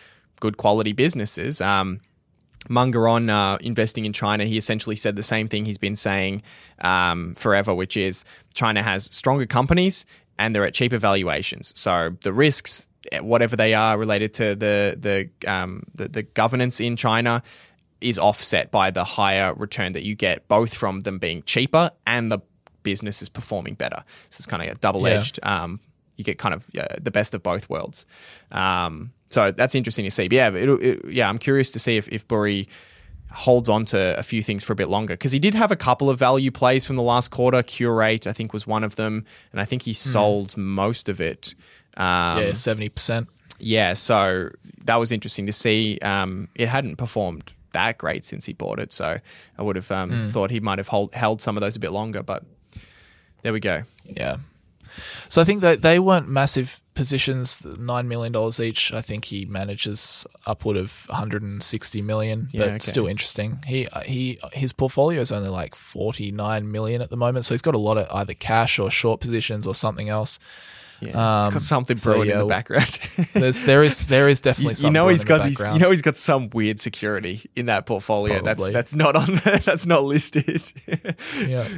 [0.41, 1.63] good quality businesses.
[1.63, 2.01] Um,
[2.69, 6.43] Munger on uh, investing in China, he essentially said the same thing he's been saying
[6.81, 8.25] um, forever, which is
[8.55, 10.07] China has stronger companies
[10.39, 11.73] and they're at cheaper valuations.
[11.77, 16.81] So the risks, eh, whatever they are related to the the um, the, the governance
[16.81, 17.43] in China,
[18.01, 22.31] is offset by the higher return that you get, both from them being cheaper and
[22.31, 22.39] the
[22.83, 24.05] business is performing better.
[24.31, 25.39] So it's kind of a double edged.
[25.43, 25.65] Yeah.
[25.65, 25.81] Um,
[26.17, 28.07] you get kind of uh, the best of both worlds.
[28.53, 30.29] Um, so that's interesting to see.
[30.29, 32.69] But yeah, it, it, yeah, I'm curious to see if if Burry
[33.33, 35.77] holds on to a few things for a bit longer because he did have a
[35.77, 37.63] couple of value plays from the last quarter.
[37.63, 39.95] Qurate, I think, was one of them, and I think he hmm.
[39.95, 40.59] sold mm.
[40.59, 41.55] most of it.
[41.97, 43.29] Um, yeah, seventy percent.
[43.59, 44.51] Yeah, so
[44.85, 45.99] that was interesting to see.
[46.01, 49.19] Um, it hadn't performed that great since he bought it, so
[49.59, 50.31] I would have um, mm.
[50.31, 52.23] thought he might have hold, held some of those a bit longer.
[52.23, 52.45] But
[53.43, 53.83] there we go.
[54.05, 54.37] Yeah,
[55.29, 58.93] so I think that they weren't massive positions, nine million dollars each.
[58.93, 62.79] I think he manages upward of 160 million, but okay.
[62.79, 63.63] still interesting.
[63.67, 67.75] He he his portfolio is only like 49 million at the moment, so he's got
[67.75, 70.39] a lot of either cash or short positions or something else.
[71.01, 72.99] Yeah, um, he's got something brewing so, yeah, in the background.
[73.35, 76.03] there's, there is there is definitely you, you know he's got these, you know he's
[76.03, 78.41] got some weird security in that portfolio.
[78.41, 78.73] Probably.
[78.73, 80.73] That's that's not on the, that's not listed.
[81.47, 81.69] yeah.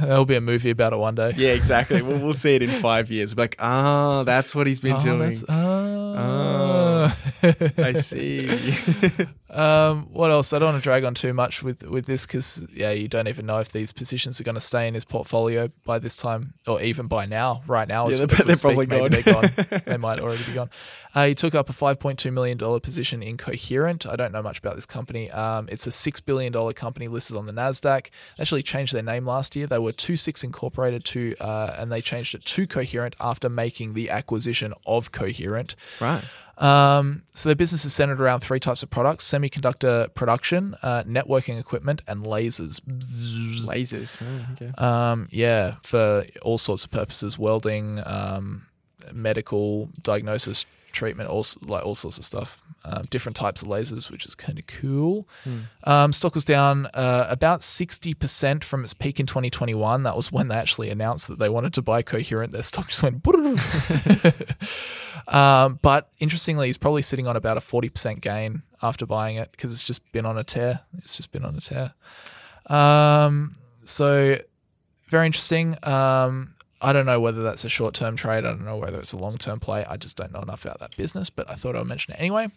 [0.00, 1.32] There'll be a movie about it one day.
[1.36, 2.02] Yeah, exactly.
[2.02, 3.34] we'll, we'll see it in five years.
[3.34, 5.36] We're like, oh, that's what he's been oh, doing.
[5.48, 6.14] Oh.
[6.18, 7.16] oh,
[7.78, 8.48] I see.
[9.50, 10.52] um, what else?
[10.52, 13.28] I don't want to drag on too much with, with this because, yeah, you don't
[13.28, 16.54] even know if these positions are going to stay in his portfolio by this time
[16.66, 17.62] or even by now.
[17.66, 19.10] Right now, yeah, they're, they're probably gone.
[19.10, 19.50] Gone.
[19.84, 20.70] they might already be gone.
[21.14, 24.06] Uh, he took up a $5.2 million position in Coherent.
[24.06, 25.30] I don't know much about this company.
[25.30, 28.10] Um, it's a $6 billion company listed on the NASDAQ.
[28.36, 29.66] They actually changed their name last year.
[29.66, 34.10] They were II-VI Incorporated to, uh, and they changed it to Coherent after making the
[34.10, 35.76] acquisition of Coherent.
[36.00, 36.24] Right.
[36.58, 41.58] Um, so their business is centered around three types of products: semiconductor production, uh, networking
[41.58, 42.80] equipment, and lasers.
[43.66, 44.16] Lasers.
[44.22, 44.72] Oh, okay.
[44.78, 48.66] um, yeah, for all sorts of purposes: welding, um,
[49.12, 52.62] medical diagnosis, treatment, all like all sorts of stuff.
[52.86, 55.26] Um, different types of lasers, which is kind of cool.
[55.44, 55.58] Hmm.
[55.84, 60.02] Um, stock was down uh, about sixty percent from its peak in 2021.
[60.02, 62.52] That was when they actually announced that they wanted to buy Coherent.
[62.52, 63.26] Their stock just went.
[65.28, 69.50] um, but interestingly, he's probably sitting on about a forty percent gain after buying it
[69.50, 70.80] because it's just been on a tear.
[70.98, 71.94] It's just been on a tear.
[72.66, 74.38] Um, so
[75.08, 75.76] very interesting.
[75.82, 78.38] Um, I don't know whether that's a short term trade.
[78.44, 79.84] I don't know whether it's a long term play.
[79.84, 82.20] I just don't know enough about that business, but I thought I would mention it
[82.20, 82.48] anyway.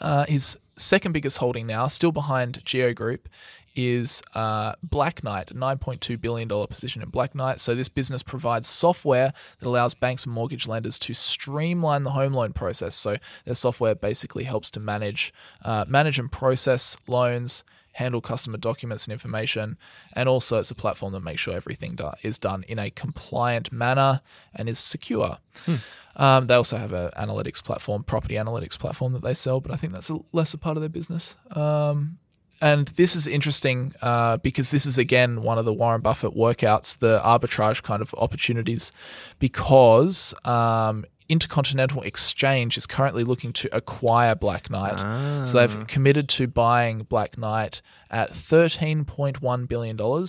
[0.00, 3.28] Uh, his second biggest holding now, still behind Geo Group,
[3.74, 7.60] is uh, Black Knight, a $9.2 billion position in Black Knight.
[7.60, 12.34] So, this business provides software that allows banks and mortgage lenders to streamline the home
[12.34, 12.94] loan process.
[12.94, 15.32] So, their software basically helps to manage,
[15.64, 19.76] uh, manage and process loans handle customer documents and information,
[20.14, 23.72] and also it's a platform that makes sure everything do- is done in a compliant
[23.72, 24.20] manner
[24.54, 25.38] and is secure.
[25.66, 25.76] Hmm.
[26.14, 29.76] Um, they also have an analytics platform, property analytics platform that they sell, but I
[29.76, 31.34] think that's a lesser part of their business.
[31.52, 32.18] Um,
[32.60, 36.98] and this is interesting uh, because this is again one of the Warren Buffett workouts,
[36.98, 38.92] the arbitrage kind of opportunities,
[39.40, 44.98] because um, Intercontinental Exchange is currently looking to acquire Black Knight.
[44.98, 45.42] Ah.
[45.44, 50.26] So they've committed to buying Black Knight at $13.1 billion.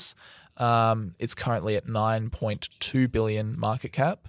[0.58, 4.28] Um, it's currently at 9.2 billion market cap.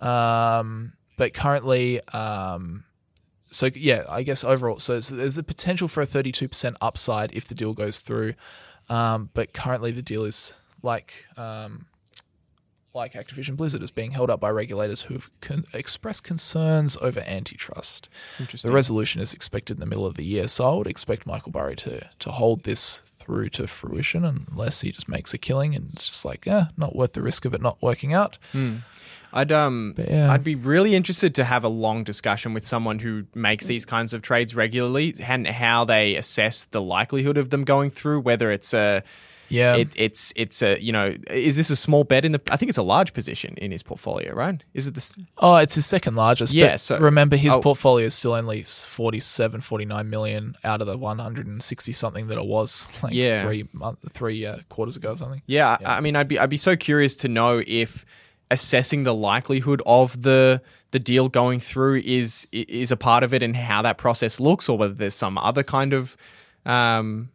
[0.00, 2.84] Um, but currently, um,
[3.42, 7.54] so yeah, I guess overall, so there's a potential for a 32% upside if the
[7.54, 8.34] deal goes through.
[8.88, 11.86] Um, but currently, the deal is like um,
[12.98, 17.20] like Activision Blizzard, is being held up by regulators who have con- expressed concerns over
[17.20, 18.08] antitrust.
[18.62, 21.52] The resolution is expected in the middle of the year, so I would expect Michael
[21.52, 25.90] Burry to to hold this through to fruition, unless he just makes a killing and
[25.92, 28.38] it's just like, yeah, not worth the risk of it not working out.
[28.52, 28.82] Mm.
[29.32, 30.32] I'd um yeah.
[30.32, 34.14] I'd be really interested to have a long discussion with someone who makes these kinds
[34.14, 38.72] of trades regularly and how they assess the likelihood of them going through, whether it's
[38.72, 39.02] a
[39.48, 39.76] Yeah.
[39.76, 42.40] it, it's it's a you know is this a small bet in the?
[42.50, 44.62] I think it's a large position in his portfolio, right?
[44.74, 45.18] Is it this?
[45.38, 46.52] Oh, it's his second largest.
[46.52, 47.60] Yeah, but so- remember his oh.
[47.60, 52.88] portfolio is still only 47, 49 million out of the 160 something that it was
[53.02, 53.44] like Yeah.
[53.44, 55.42] three month, three uh, quarters ago or something.
[55.46, 58.04] Yeah, I I mean, I'd be I'd be so curious to know if
[58.50, 63.42] assessing the likelihood of the the deal going through is is a part of it
[63.42, 66.16] and how that process looks, or whether there's some other kind of
[66.64, 67.30] um,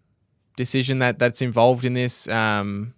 [0.55, 2.27] decision that that's involved in this.
[2.27, 2.93] Um,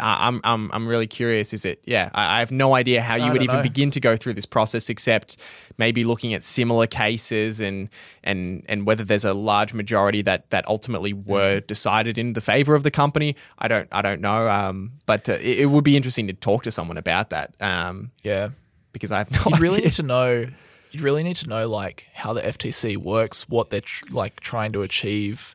[0.00, 1.52] I'm I'm I'm really curious.
[1.52, 1.80] Is it?
[1.86, 3.62] Yeah, I, I have no idea how you would even know.
[3.62, 5.36] begin to go through this process, except
[5.78, 7.88] maybe looking at similar cases and
[8.24, 11.66] and and whether there's a large majority that that ultimately were Mm.
[11.68, 13.36] decided in the favor of the company.
[13.56, 14.48] I don't I don't know.
[14.48, 17.54] Um, but uh, it, it would be interesting to talk to someone about that.
[17.60, 18.48] Um, Yeah.
[18.92, 20.46] because I have no You'd really need to know.
[20.90, 24.72] You'd really need to know like how the FTC works, what they're tr- like trying
[24.72, 25.54] to achieve,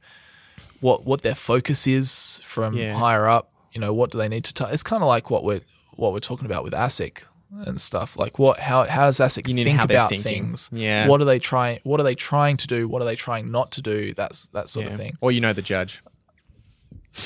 [0.82, 2.98] what what their focus is from Yeah.
[2.98, 3.52] higher up.
[3.74, 4.54] You know, what do they need to?
[4.54, 5.62] T- it's kind of like what we're
[5.96, 7.24] what we're talking about with ASIC
[7.66, 8.18] and stuff.
[8.18, 10.70] Like what how how does ASIC You think about things?
[10.72, 11.08] Yeah.
[11.08, 11.80] What are they trying?
[11.84, 12.88] What are they trying to do?
[12.88, 14.14] What are they trying not to do?
[14.14, 14.94] That's that sort Yeah.
[14.94, 15.18] of thing.
[15.22, 16.02] Or you know the judge.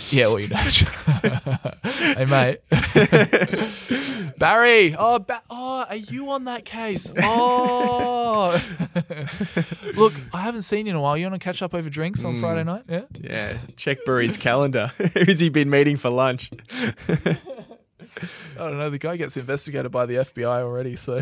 [0.09, 0.57] Yeah, well, you know.
[1.83, 2.59] hey, mate.
[4.39, 4.95] Barry.
[4.97, 7.11] Oh, ba- oh, are you on that case?
[7.21, 8.51] Oh.
[9.95, 11.17] Look, I haven't seen you in a while.
[11.17, 12.83] You want to catch up over drinks on Friday night?
[12.89, 13.03] Yeah.
[13.19, 14.87] Yeah, check Barry's calendar.
[15.25, 16.49] Who's he been meeting for lunch?
[17.09, 17.37] I
[18.57, 18.89] don't know.
[18.89, 20.95] The guy gets investigated by the FBI already.
[20.95, 21.21] So.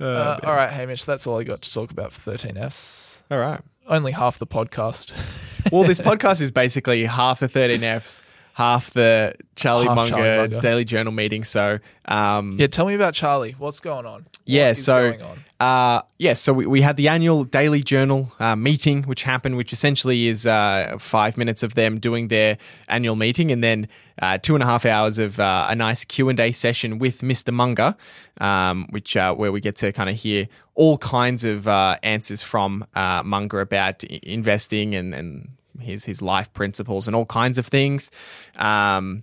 [0.00, 1.04] Uh, all right, Hamish.
[1.04, 3.22] That's all I got to talk about for 13Fs.
[3.30, 3.60] All right.
[3.90, 5.36] Only half the podcast.
[5.70, 8.22] Well, this podcast is basically half the 13Fs,
[8.54, 10.60] half the Charlie Half Munger, Charlie Munger.
[10.60, 11.44] Daily Journal meeting.
[11.44, 13.54] So, um, yeah, tell me about Charlie.
[13.58, 14.24] What's going on?
[14.46, 15.44] Yeah, What so going on?
[15.60, 19.70] uh, yeah, so we, we had the annual Daily Journal uh, meeting, which happened, which
[19.72, 22.56] essentially is uh, five minutes of them doing their
[22.88, 23.86] annual meeting, and then
[24.22, 27.20] uh, two and a half hours of uh, a nice Q and A session with
[27.20, 27.52] Mr.
[27.52, 27.94] Munger,
[28.40, 30.48] um, which uh, where we get to kind of hear
[30.80, 35.48] all kinds of uh, answers from uh, Munger about i- investing and and
[35.80, 38.10] his his life principles and all kinds of things.
[38.56, 39.22] Um,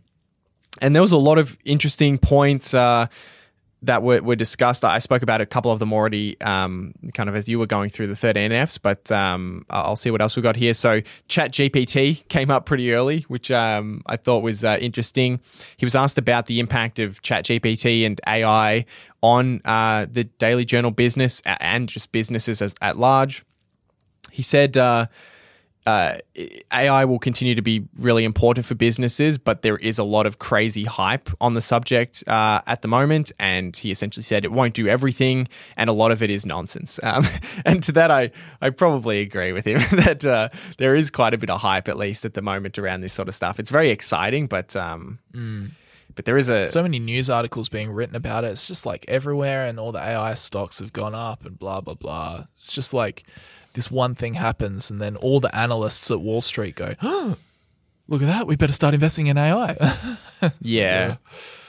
[0.82, 3.08] and there was a lot of interesting points uh,
[3.84, 4.84] that were, were discussed.
[4.84, 7.90] I spoke about a couple of them already, um, kind of as you were going
[7.90, 10.74] through the 13Fs, but um, I'll see what else we got here.
[10.74, 15.40] So, ChatGPT came up pretty early, which um, I thought was uh, interesting.
[15.78, 18.86] He was asked about the impact of ChatGPT and AI
[19.22, 23.44] on uh, the Daily Journal business and just businesses as, at large.
[24.32, 25.08] He said, uh,
[25.88, 26.18] uh,
[26.74, 30.38] AI will continue to be really important for businesses, but there is a lot of
[30.38, 33.32] crazy hype on the subject uh, at the moment.
[33.40, 35.48] And he essentially said it won't do everything,
[35.78, 37.00] and a lot of it is nonsense.
[37.08, 37.24] Um,
[37.66, 41.38] and to that, I, I probably agree with him that uh, there is quite a
[41.38, 43.62] bit of hype, at least at the moment, around this sort of stuff.
[43.62, 45.20] It's very exciting, but um,
[46.14, 48.48] but there is a so many news articles being written about it.
[48.48, 51.94] It's just like everywhere, and all the AI stocks have gone up, and blah blah
[51.94, 52.44] blah.
[52.58, 53.24] It's just like
[53.78, 57.38] this one thing happens, and then all the analysts at Wall Street go, oh,
[58.08, 58.48] "Look at that!
[58.48, 59.78] We better start investing in AI."
[60.62, 61.16] Yeah.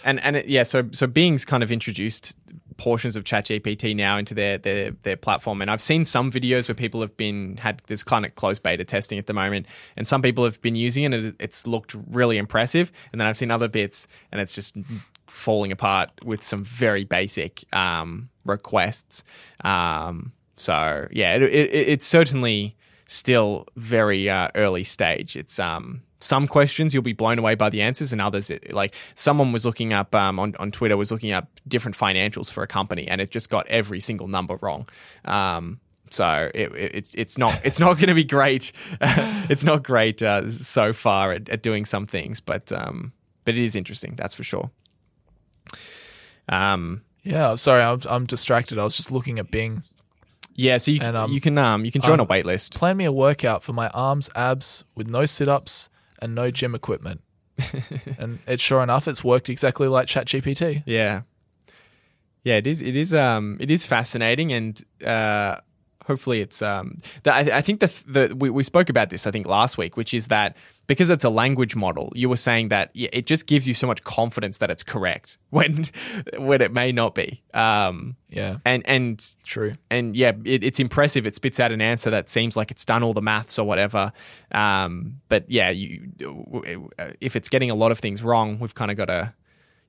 [0.05, 2.37] And and it, yeah, so so Bing's kind of introduced
[2.77, 6.75] portions of ChatGPT now into their their their platform, and I've seen some videos where
[6.75, 9.66] people have been had this kind of closed beta testing at the moment,
[9.97, 12.90] and some people have been using it, and it, it's looked really impressive.
[13.12, 14.77] And then I've seen other bits, and it's just
[15.27, 19.25] falling apart with some very basic um, requests.
[19.62, 25.37] Um, so yeah, it, it, it's certainly still very uh, early stage.
[25.37, 28.94] It's um some questions you'll be blown away by the answers, and others it, like
[29.14, 32.66] someone was looking up um, on on Twitter was looking up different financials for a
[32.66, 34.88] company, and it just got every single number wrong.
[35.25, 38.73] Um, so it, it, it's it's not it's not going to be great.
[39.01, 43.12] it's not great uh, so far at, at doing some things, but um,
[43.44, 44.14] but it is interesting.
[44.16, 44.71] That's for sure.
[46.49, 48.79] Um, yeah, sorry, I'm, I'm distracted.
[48.79, 49.83] I was just looking at Bing.
[50.59, 52.44] Yeah, so you can And, um, you can um you can join a um, wait
[52.44, 52.75] list.
[52.75, 55.88] Plan me a workout for my arms, abs, with no sit ups
[56.21, 57.23] and no gym equipment.
[58.18, 60.83] and it sure enough, it's worked exactly like ChatGPT.
[60.85, 61.23] Yeah.
[62.42, 62.83] Yeah, it is.
[62.83, 63.14] It is.
[63.14, 65.57] Um, it is fascinating, and uh,
[66.07, 66.62] hopefully, it's.
[66.62, 69.26] Um, the, I, I think the the we, we spoke about this.
[69.26, 70.57] I think last week, which is that
[70.89, 74.03] because it's a language model, you were saying that it just gives you so much
[74.03, 75.86] confidence that it's correct when
[76.36, 77.43] when it may not be.
[77.55, 79.72] Um, Yeah, and and true.
[79.91, 81.26] and yeah, it, it's impressive.
[81.26, 84.12] It spits out an answer that seems like it's done all the maths or whatever.
[84.51, 86.11] Um, but yeah, you
[87.20, 89.32] if it's getting a lot of things wrong, we've kind of got to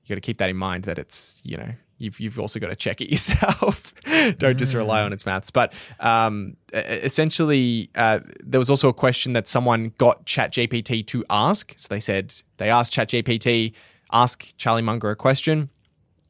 [0.04, 2.68] you got to keep that in mind that it's you know you've you've also got
[2.68, 3.94] to check it yourself.
[4.38, 5.50] Don't just rely on its maths.
[5.50, 11.74] But um, essentially, uh, there was also a question that someone got ChatGPT to ask.
[11.76, 13.74] So they said they asked ChatGPT,
[14.12, 15.70] ask Charlie Munger a question,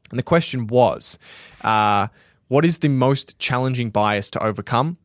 [0.09, 1.17] and the question was,
[1.63, 2.07] uh,
[2.49, 4.97] what is the most challenging bias to overcome?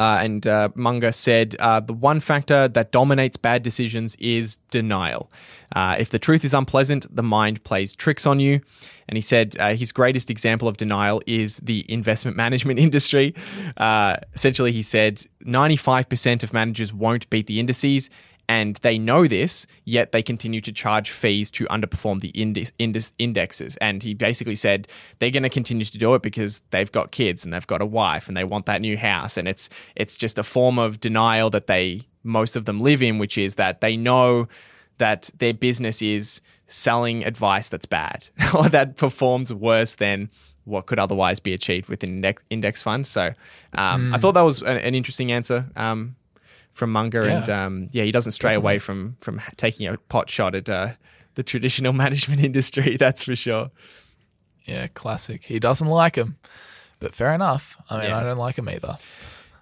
[0.00, 5.30] Uh, and uh, Munger said uh, the one factor that dominates bad decisions is denial.
[5.76, 8.62] Uh, if the truth is unpleasant, the mind plays tricks on you.
[9.08, 13.34] And he said uh, his greatest example of denial is the investment management industry.
[13.76, 18.08] Uh, essentially, he said 95% of managers won't beat the indices
[18.50, 23.12] and they know this, yet they continue to charge fees to underperform the index, index,
[23.16, 23.76] indexes.
[23.76, 24.88] And he basically said
[25.20, 27.86] they're going to continue to do it because they've got kids and they've got a
[27.86, 29.36] wife and they want that new house.
[29.36, 33.18] And it's it's just a form of denial that they most of them live in,
[33.18, 34.48] which is that they know
[34.98, 40.28] that their business is selling advice that's bad or that performs worse than
[40.64, 43.06] what could otherwise be achieved with index, index fund.
[43.06, 43.32] So
[43.74, 44.14] um, mm.
[44.14, 45.66] I thought that was an, an interesting answer.
[45.76, 46.16] Um,
[46.72, 47.38] from Munger, yeah.
[47.38, 48.64] and um, yeah, he doesn't stray Definitely.
[48.64, 50.88] away from from taking a pot shot at uh,
[51.34, 52.96] the traditional management industry.
[52.98, 53.70] That's for sure.
[54.64, 55.44] Yeah, classic.
[55.44, 56.36] He doesn't like him,
[56.98, 57.76] but fair enough.
[57.88, 58.18] I mean, yeah.
[58.18, 58.98] I don't like him either.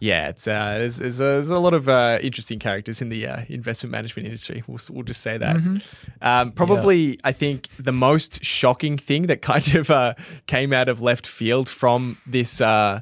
[0.00, 3.26] Yeah, it's uh, there's, there's, a, there's a lot of uh, interesting characters in the
[3.26, 4.62] uh, investment management industry.
[4.66, 5.56] We'll, we'll just say that.
[5.56, 5.78] Mm-hmm.
[6.22, 7.16] Um, probably, yeah.
[7.24, 10.12] I think the most shocking thing that kind of uh,
[10.46, 13.00] came out of left field from this uh,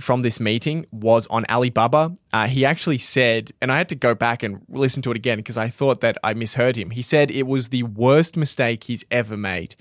[0.00, 2.16] from this meeting was on Alibaba.
[2.32, 5.38] Uh, he actually said, and I had to go back and listen to it again
[5.38, 6.90] because I thought that I misheard him.
[6.90, 9.76] He said it was the worst mistake he's ever made.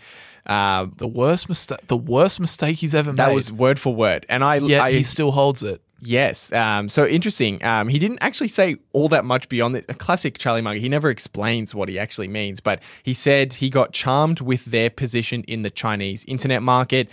[0.46, 1.86] Uh, the worst mistake.
[1.88, 3.30] The worst mistake he's ever that made.
[3.30, 4.58] That was word for word, and I.
[4.58, 5.82] Yeah, I, he still holds it.
[6.00, 6.52] Yes.
[6.54, 7.64] Um, so interesting.
[7.66, 9.86] Um, he didn't actually say all that much beyond this.
[9.90, 10.80] A classic Charlie Munger.
[10.80, 14.90] He never explains what he actually means, but he said he got charmed with their
[14.90, 17.10] position in the Chinese internet market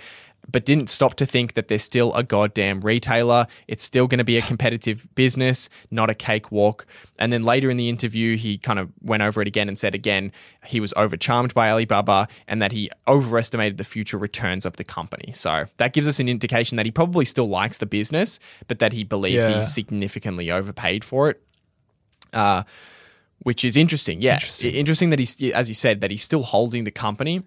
[0.50, 3.46] but didn't stop to think that they're still a goddamn retailer.
[3.68, 6.86] It's still going to be a competitive business, not a cakewalk.
[7.18, 9.94] And then later in the interview, he kind of went over it again and said
[9.94, 10.32] again
[10.66, 15.32] he was overcharmed by Alibaba and that he overestimated the future returns of the company.
[15.32, 18.92] So that gives us an indication that he probably still likes the business, but that
[18.92, 19.62] he believes yeah.
[19.62, 21.42] significantly overpaid for it.
[22.32, 22.64] Uh,
[23.38, 24.22] which is interesting.
[24.22, 24.74] Yeah, interesting.
[24.74, 27.42] interesting that he's, as you said, that he's still holding the company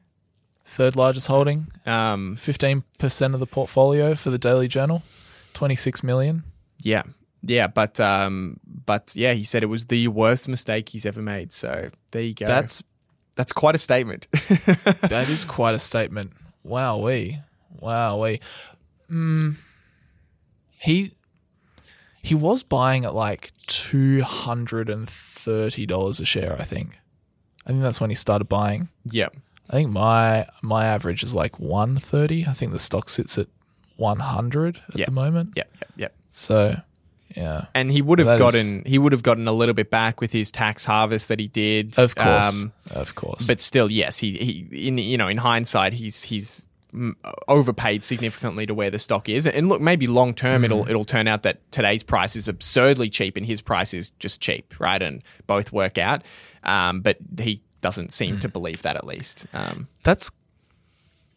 [0.67, 1.67] third largest holding.
[1.85, 5.03] Um, fifteen percent of the portfolio for the Daily Journal,
[5.53, 6.43] twenty six million.
[6.83, 7.03] Yeah,
[7.41, 11.53] yeah, but um, but yeah, he said it was the worst mistake he's ever made.
[11.53, 12.45] So there you go.
[12.45, 12.83] That's
[13.35, 14.27] that's quite a statement.
[14.31, 16.33] that is quite a statement.
[16.63, 17.39] Wow, we,
[17.79, 18.39] wow, we.
[19.09, 19.55] Mm,
[20.79, 21.13] he
[22.21, 26.57] he was buying at like two hundred and thirty dollars a share.
[26.59, 26.99] I think.
[27.65, 28.89] I think that's when he started buying.
[29.11, 29.35] Yep.
[29.69, 32.45] I think my my average is like 130.
[32.47, 33.47] I think the stock sits at
[33.97, 35.05] 100 at yep.
[35.05, 35.53] the moment.
[35.55, 36.15] Yep, yep, yep.
[36.29, 36.75] So,
[37.35, 37.65] yeah.
[37.73, 40.31] And he would have gotten is, he would have gotten a little bit back with
[40.31, 41.97] his tax harvest that he did.
[41.97, 42.61] Of course.
[42.61, 43.45] Um, of course.
[43.45, 46.63] But still, yes, he he in you know, in hindsight, he's he's
[47.47, 49.45] overpaid significantly to where the stock is.
[49.45, 50.65] And look, maybe long term mm.
[50.65, 54.39] it'll it'll turn out that today's price is absurdly cheap and his price is just
[54.39, 55.01] cheap, right?
[55.01, 56.23] And both work out.
[56.63, 59.47] Um, but he doesn't seem to believe that at least.
[59.53, 60.29] Um, that's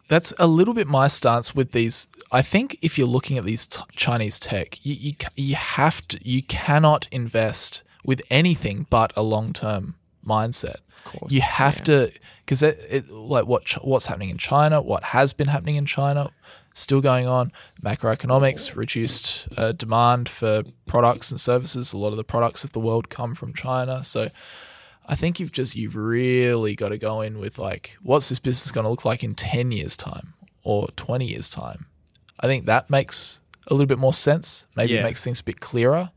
[0.09, 2.09] that's a little bit my stance with these.
[2.33, 6.19] I think if you're looking at these t- Chinese tech, you, you you have to
[6.29, 9.95] you cannot invest with anything but a long term
[10.27, 10.79] mindset.
[11.05, 11.85] Course, you have yeah.
[11.85, 12.13] to
[12.45, 16.33] because it, it, like what what's happening in China, what has been happening in China,
[16.75, 17.53] still going on.
[17.81, 21.93] Macroeconomics, reduced uh, demand for products and services.
[21.93, 24.31] A lot of the products of the world come from China, so
[25.11, 28.71] I think you've just you've really got to go in with like, what's this business
[28.71, 31.87] going to look like in ten years time or twenty years time?
[32.39, 34.69] I think that makes a little bit more sense.
[34.77, 35.01] Maybe yeah.
[35.01, 36.13] it makes things a bit clearer.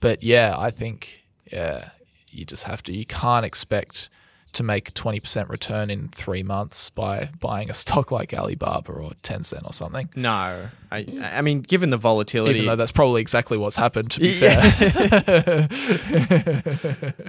[0.00, 1.22] But yeah, I think
[1.52, 1.90] yeah,
[2.30, 2.92] you just have to.
[2.92, 4.08] You can't expect
[4.52, 9.66] to make 20% return in three months by buying a stock like Alibaba or Tencent
[9.66, 10.10] or something.
[10.14, 10.68] No.
[10.90, 12.56] I, I mean, given the volatility.
[12.56, 14.70] Even though that's probably exactly what's happened, to be yeah.
[14.70, 15.68] fair.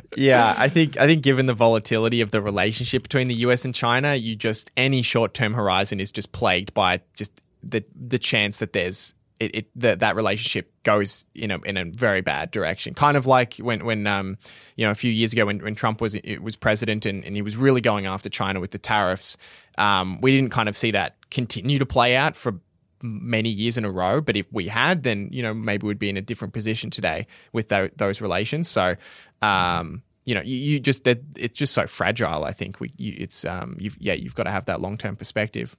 [0.17, 3.73] yeah, I think, I think given the volatility of the relationship between the US and
[3.73, 7.31] China, you just, any short term horizon is just plagued by just
[7.63, 11.85] the, the chance that there's it, it that that relationship goes in a in a
[11.85, 12.93] very bad direction.
[12.93, 14.37] Kind of like when when um
[14.75, 17.41] you know a few years ago when, when Trump was was president and, and he
[17.41, 19.37] was really going after China with the tariffs.
[19.77, 22.59] Um, we didn't kind of see that continue to play out for
[23.01, 24.21] many years in a row.
[24.21, 27.27] But if we had, then you know maybe we'd be in a different position today
[27.51, 28.67] with th- those relations.
[28.67, 28.95] So
[29.41, 32.43] um, you know, you, you just that it's just so fragile.
[32.43, 35.15] I think we, you, it's um, you've yeah, you've got to have that long term
[35.15, 35.75] perspective.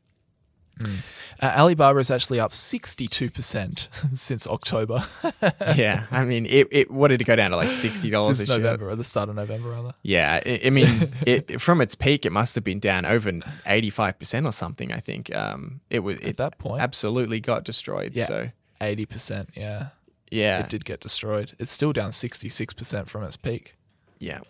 [0.81, 5.05] Uh, Alibaba is actually up 62% since October.
[5.77, 8.49] yeah, I mean, it, it what did it go down to like sixty dollars since
[8.49, 8.63] a share?
[8.63, 9.95] November, or the start of November, rather.
[10.03, 13.33] Yeah, I, I mean, it, from its peak, it must have been down over
[13.67, 14.93] eighty five percent or something.
[14.93, 18.17] I think um, it was At it that point, absolutely got destroyed.
[18.17, 18.25] Yeah.
[18.27, 18.51] So
[18.81, 19.89] 80%, yeah.
[20.31, 21.53] yeah, It did get destroyed.
[21.59, 23.77] It's still down 66% from its peak.
[24.19, 24.41] yeah,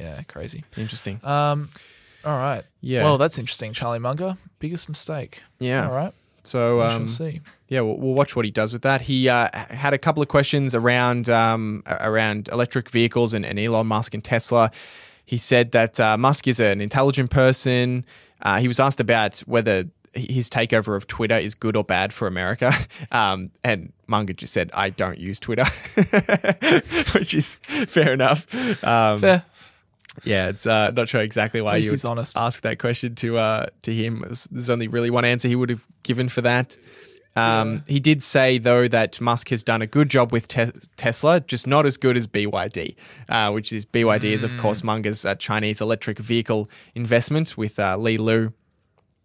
[0.00, 0.64] Yeah, crazy.
[0.76, 1.20] interesting.
[1.22, 1.68] Um,
[2.24, 2.62] all right.
[2.80, 3.04] Yeah.
[3.04, 3.72] Well, that's interesting.
[3.72, 5.42] Charlie Munger, biggest mistake.
[5.58, 5.88] Yeah.
[5.88, 6.12] All right.
[6.44, 7.40] So We um, shall see.
[7.68, 9.02] yeah, we'll, we'll watch what he does with that.
[9.02, 13.86] He uh, had a couple of questions around um, around electric vehicles and, and Elon
[13.86, 14.70] Musk and Tesla.
[15.24, 18.04] He said that uh, Musk is an intelligent person.
[18.42, 22.28] Uh, he was asked about whether his takeover of Twitter is good or bad for
[22.28, 22.72] America,
[23.10, 25.64] um, and Munger just said, "I don't use Twitter,"
[27.14, 28.54] which is fair enough.
[28.84, 29.44] Um, Fair.
[30.22, 32.36] Yeah, it's uh, not sure exactly why you would honest.
[32.36, 34.20] ask that question to uh, to him.
[34.20, 36.76] There's- only really one answer he would have given for that.
[37.36, 41.40] Um, He did say though that Musk has done a good job with te- Tesla,
[41.40, 42.94] just not as good as BYD,
[43.28, 47.96] uh, which is BYD is of course Munger's uh, Chinese electric vehicle investment with uh,
[47.96, 48.52] Li Lu.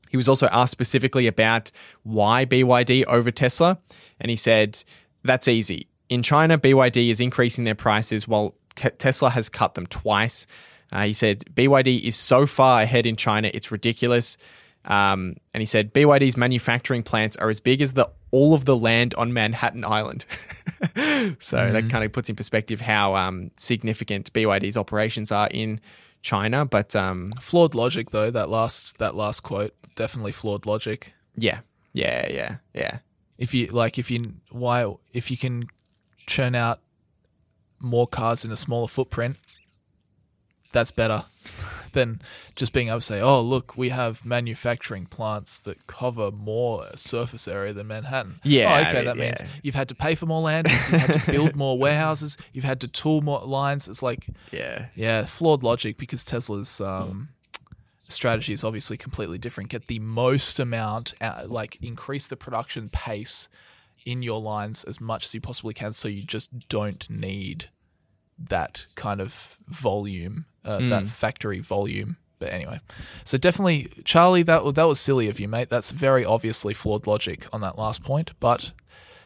[0.10, 1.70] He was also asked specifically about
[2.02, 3.78] why BYD over Tesla,
[4.20, 4.84] and he said,
[5.24, 5.88] That's easy.
[6.10, 10.48] In China, BYD is increasing their prices while Tesla has cut them twice.
[10.92, 14.38] Uh, he said, BYD is so far ahead in China, it's ridiculous.
[14.86, 18.76] Um, and he said, BYD's manufacturing plants are as big as the all of the
[18.76, 20.26] land on Manhattan Island.
[21.40, 25.82] so that kind of puts in perspective how um, significant BYD's operations are in
[26.22, 26.66] China.
[26.66, 28.32] But um, Flawed logic, though.
[28.32, 31.14] That last that last quote definitely flawed logic.
[31.36, 31.60] yeah,
[31.94, 33.00] yeah, yeah, yeah.
[33.38, 35.68] If you like, if you why if you can
[36.28, 36.80] churn out
[37.80, 39.38] more cars in a smaller footprint,
[40.72, 41.26] that's better
[41.92, 42.22] than
[42.56, 47.48] just being able to say, "Oh, look, we have manufacturing plants that cover more surface
[47.48, 49.24] area than Manhattan." Yeah, oh, I okay, mean, that yeah.
[49.24, 52.64] means you've had to pay for more land, you've had to build more warehouses, you've
[52.64, 53.88] had to tool more lines.
[53.88, 54.88] It's like Yeah.
[54.96, 57.30] Yeah, flawed logic because Tesla's um,
[58.08, 59.70] strategy is obviously completely different.
[59.70, 63.50] Get the most amount, out, like increase the production pace
[64.06, 67.70] in your lines as much as you possibly can, so you just don't need
[68.48, 72.18] that kind of volume, uh, that factory volume.
[72.40, 72.80] But anyway,
[73.26, 75.68] so definitely, Charlie, that that was silly of you, mate.
[75.70, 78.32] That's very obviously flawed logic on that last point.
[78.40, 78.72] But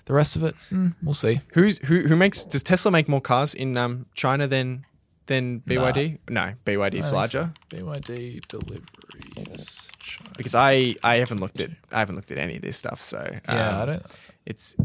[0.05, 1.41] the rest of it, mm, we'll see.
[1.53, 2.01] Who's who?
[2.01, 2.43] Who makes?
[2.43, 4.85] Does Tesla make more cars in um, China than
[5.27, 6.19] than BYD?
[6.29, 7.15] No, BYD is I so.
[7.15, 7.53] larger.
[7.69, 9.89] BYD deliveries.
[9.99, 10.31] China.
[10.35, 12.99] Because I I haven't looked at I haven't looked at any of this stuff.
[12.99, 14.05] So Yeah, um, I don't.
[14.45, 14.75] It's,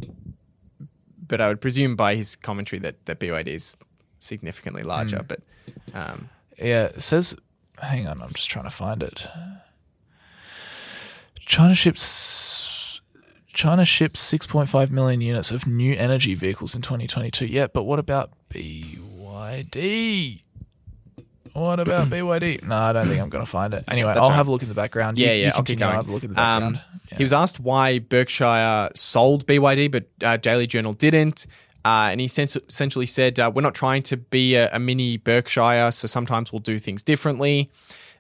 [1.27, 3.77] but I would presume by his commentary that that BYD is
[4.21, 5.23] significantly larger.
[5.27, 5.41] But
[5.95, 7.35] um, Yeah, it says.
[7.81, 9.27] Hang on, I'm just trying to find it.
[11.47, 13.01] China ships.
[13.55, 17.47] China ships 6.5 million units of new energy vehicles in 2022.
[17.47, 20.43] Yeah, but what about BYD?
[21.55, 22.63] What about BYD?
[22.69, 23.83] No, I don't think I'm going to find it.
[23.89, 25.19] Anyway, that's I'll all have a look in the background.
[25.19, 25.93] Yeah, you, yeah, You I'll keep going.
[25.95, 26.81] have a look in the Um, background.
[27.11, 27.17] Yeah.
[27.19, 31.47] He was asked why Berkshire sold BYD, but uh, Daily Journal didn't.
[31.89, 35.91] Uh, and he essentially said, uh, We're not trying to be a, a mini Berkshire,
[35.91, 37.71] so sometimes we'll do things differently.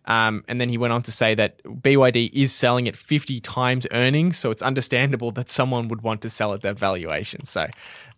[0.06, 3.86] Um, and then he went on to say that BYD is selling at 50 times
[3.92, 7.44] earnings, so it's understandable that someone would want to sell at that valuation.
[7.44, 7.66] So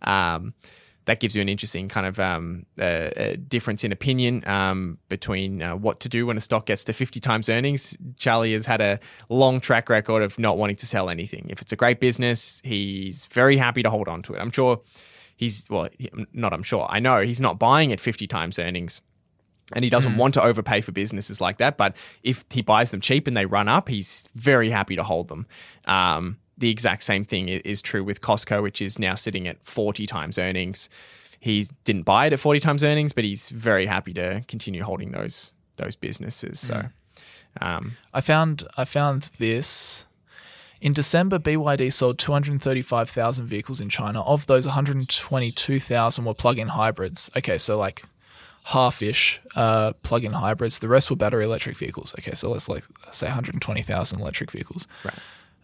[0.03, 0.53] um,
[1.03, 5.75] that gives you an interesting kind of um, uh, difference in opinion um, between uh,
[5.75, 7.93] what to do when a stock gets to 50 times earnings.
[8.15, 11.47] Charlie has had a long track record of not wanting to sell anything.
[11.49, 14.39] If it's a great business, he's very happy to hold on to it.
[14.39, 14.79] I'm sure
[15.41, 15.89] he's, well,
[16.31, 19.01] not I'm sure, I know he's not buying at 50 times earnings.
[19.73, 21.77] And he doesn't want to overpay for businesses like that.
[21.77, 25.29] But if he buys them cheap and they run up, he's very happy to hold
[25.29, 25.47] them.
[25.85, 30.05] Um, the exact same thing is true with Costco, which is now sitting at 40
[30.07, 30.89] times earnings.
[31.39, 35.11] He didn't buy it at 40 times earnings, but he's very happy to continue holding
[35.11, 36.59] those those businesses.
[36.59, 36.89] So,
[37.61, 40.05] um, I found I found this.
[40.81, 44.23] In December, BYD sold 235,000 vehicles in China.
[44.23, 47.29] Of those, 122,000 were plug-in hybrids.
[47.37, 48.03] Okay, so like
[48.65, 50.79] half-ish uh, plug-in hybrids.
[50.79, 52.15] The rest were battery electric vehicles.
[52.17, 54.87] Okay, so let's like say 120,000 electric vehicles.
[55.03, 55.13] Right.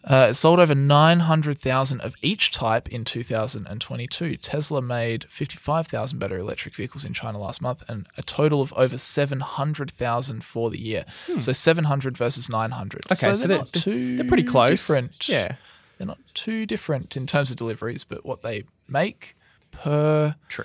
[0.08, 4.36] Uh, it sold over 900,000 of each type in 2022.
[4.38, 8.96] Tesla made 55,000 battery electric vehicles in China last month and a total of over
[8.96, 11.04] 700,000 for the year.
[11.40, 13.04] So 700 versus 900.
[13.06, 13.12] Hmm.
[13.12, 14.70] okay, so, they're, they're, not too they're pretty close.
[14.80, 15.28] different.
[15.28, 15.56] Yeah,
[15.98, 19.36] They're not too different in terms of deliveries, but what they make
[19.72, 20.64] per true.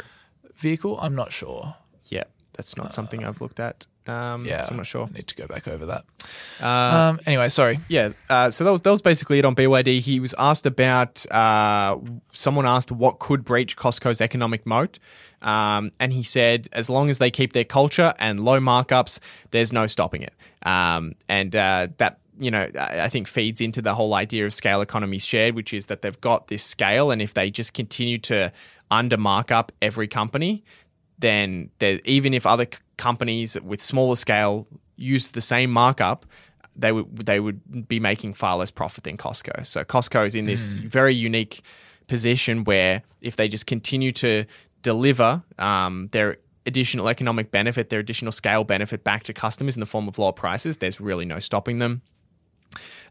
[0.55, 1.75] vehicle, I'm not sure.
[2.09, 2.23] Yeah.
[2.53, 3.87] that's not something I've looked at.
[4.07, 5.07] Um, Yeah, so I'm not sure.
[5.09, 6.03] I need to go back over that.
[6.61, 6.67] Uh,
[7.11, 7.79] Um, anyway, sorry.
[7.87, 9.99] Yeah, uh, so that was that was basically it on BYD.
[10.01, 11.97] He was asked about uh,
[12.33, 14.99] someone asked what could breach Costco's economic moat,
[15.41, 19.19] um, and he said as long as they keep their culture and low markups,
[19.51, 20.33] there's no stopping it.
[20.65, 24.81] Um, and uh, that you know I think feeds into the whole idea of scale
[24.81, 28.51] economies shared, which is that they've got this scale, and if they just continue to
[28.91, 30.63] under markup every company,
[31.19, 31.69] then
[32.05, 32.67] even if other
[32.97, 36.25] companies with smaller scale used the same markup,
[36.75, 39.65] they would they would be making far less profit than Costco.
[39.65, 41.61] So Costco is in this very unique
[42.07, 44.45] position where if they just continue to
[44.81, 49.85] deliver um, their additional economic benefit, their additional scale benefit back to customers in the
[49.85, 52.01] form of lower prices, there's really no stopping them.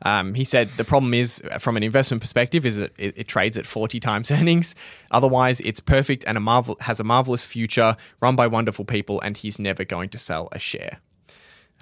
[0.02, 3.56] Um, he said the problem is, from an investment perspective, is that it, it trades
[3.56, 4.74] at 40 times earnings.
[5.10, 9.36] Otherwise, it's perfect and a marvel has a marvelous future, run by wonderful people, and
[9.36, 11.00] he's never going to sell a share.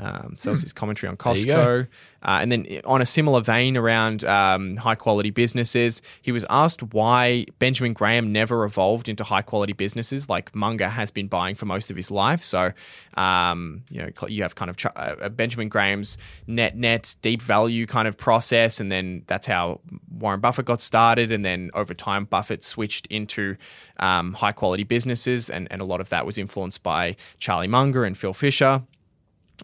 [0.01, 1.17] Um, so was his commentary on.
[1.17, 1.87] Costco.
[2.23, 6.83] Uh, and then on a similar vein around um, high quality businesses, he was asked
[6.95, 11.67] why Benjamin Graham never evolved into high quality businesses like Munger has been buying for
[11.67, 12.43] most of his life.
[12.43, 12.73] So,
[13.15, 17.87] um, you know, you have kind of tr- uh, Benjamin Graham's net net deep value
[17.87, 19.81] kind of process, and then that's how
[20.11, 21.31] Warren Buffett got started.
[21.31, 23.57] And then over time, Buffett switched into
[23.99, 28.05] um, high quality businesses, and, and a lot of that was influenced by Charlie Munger
[28.05, 28.83] and Phil Fisher.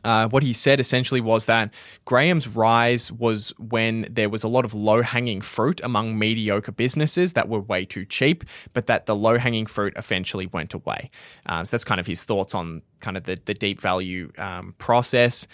[0.05, 1.73] Uh, what he said essentially was that
[2.05, 7.33] Graham's rise was when there was a lot of low hanging fruit among mediocre businesses
[7.33, 11.11] that were way too cheap, but that the low hanging fruit eventually went away.
[11.47, 14.75] Uh, so that's kind of his thoughts on kind of the, the deep value um,
[14.79, 15.47] process.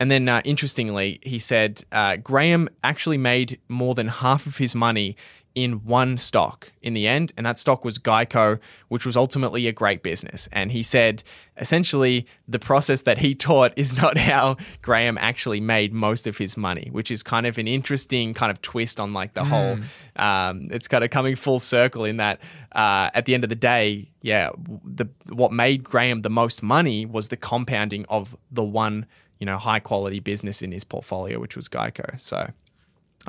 [0.00, 4.74] And then, uh, interestingly, he said uh, Graham actually made more than half of his
[4.74, 5.14] money
[5.54, 9.72] in one stock in the end, and that stock was Geico, which was ultimately a
[9.72, 10.48] great business.
[10.52, 11.22] And he said
[11.56, 16.56] essentially the process that he taught is not how Graham actually made most of his
[16.56, 19.78] money, which is kind of an interesting kind of twist on like the whole.
[20.16, 22.40] Um, it's kind of coming full circle in that
[22.72, 24.50] uh, at the end of the day, yeah,
[24.84, 29.06] the what made Graham the most money was the compounding of the one
[29.40, 32.20] you know high quality business in his portfolio, which was Geico.
[32.20, 32.50] So.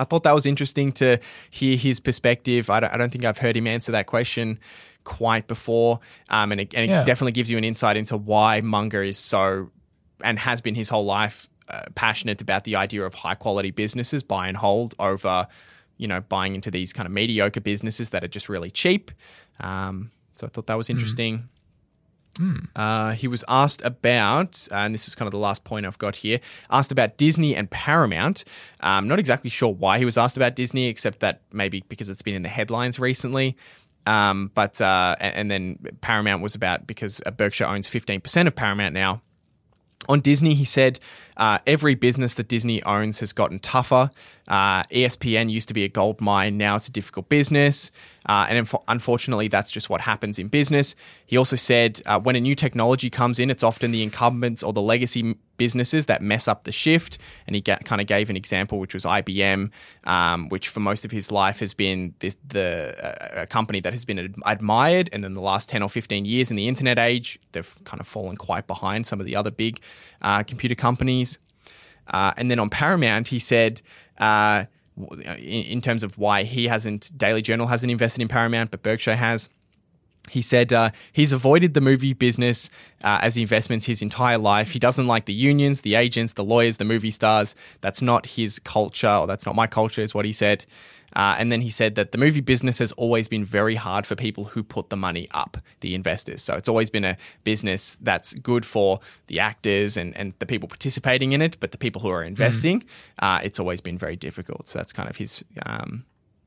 [0.02, 2.70] I thought that was interesting to hear his perspective.
[2.70, 4.60] I don't, I don't think I've heard him answer that question
[5.04, 6.00] quite before.
[6.30, 7.04] Um, and it, and it Yeah.
[7.04, 9.70] definitely gives you an insight into why Munger is so,
[10.24, 14.24] and has been his whole life, uh, passionate about the idea of high quality businesses,
[14.24, 15.48] buy and hold over,
[15.98, 19.12] you know, buying into these kind of mediocre businesses that are just really cheap.
[19.60, 21.48] Um, so I thought that was interesting.
[22.76, 25.98] Uh, he was asked about, uh, and this is kind of the last point I've
[25.98, 26.40] got here,
[26.70, 28.44] asked about Disney and Paramount.
[28.80, 32.22] Um, not exactly sure why he was asked about Disney, except that maybe because it's
[32.22, 33.56] been in the headlines recently.
[34.06, 38.56] Um, but uh, and, and then Paramount was about because uh, Berkshire owns 15% of
[38.56, 39.22] Paramount now.
[40.10, 41.00] On Disney, he said
[41.38, 44.12] uh, every business that Disney owns has gotten tougher.
[44.48, 47.92] Uh, ESPN used to be a gold mine, now it's a difficult business.
[48.26, 50.96] Uh, and unfo- unfortunately, that's just what happens in business.
[51.26, 54.74] He also said uh, when a new technology comes in, it's often the incumbents or
[54.74, 57.20] the legacy businesses that mess up the shift.
[57.46, 59.70] And he ga- kind of gave an example, which was IBM,
[60.06, 63.94] um, which for most of his life has been this, the uh, a company that
[63.94, 65.08] has been ad- admired.
[65.14, 68.08] And then the last 10 or 15 years in the internet age, they've kind of
[68.08, 69.82] fallen quite behind some of the other big
[70.24, 71.38] uh, computer companies.
[72.08, 73.84] Uh, and then on Paramount, he said,
[74.18, 74.66] uh,
[74.98, 79.16] in, in terms of why he hasn't, Daily Journal hasn't invested in Paramount, but Berkshire
[79.16, 79.48] has.
[80.30, 82.70] He said uh, he's avoided the movie business
[83.04, 84.72] uh, as investments his entire life.
[84.72, 87.56] He doesn't like the unions, the agents, the lawyers, the movie stars.
[87.82, 90.66] That's not his culture, or that's not my culture, is what he said.
[91.14, 94.16] Uh, and then he said that the movie business has always been very hard for
[94.16, 96.42] people who put the money up, the investors.
[96.42, 100.70] So it's always been a business that's good for the actors and, and the people
[100.70, 102.86] participating in it, but the people who are investing,
[103.20, 104.68] uh, it's always been very difficult.
[104.68, 106.06] So that's kind of his um,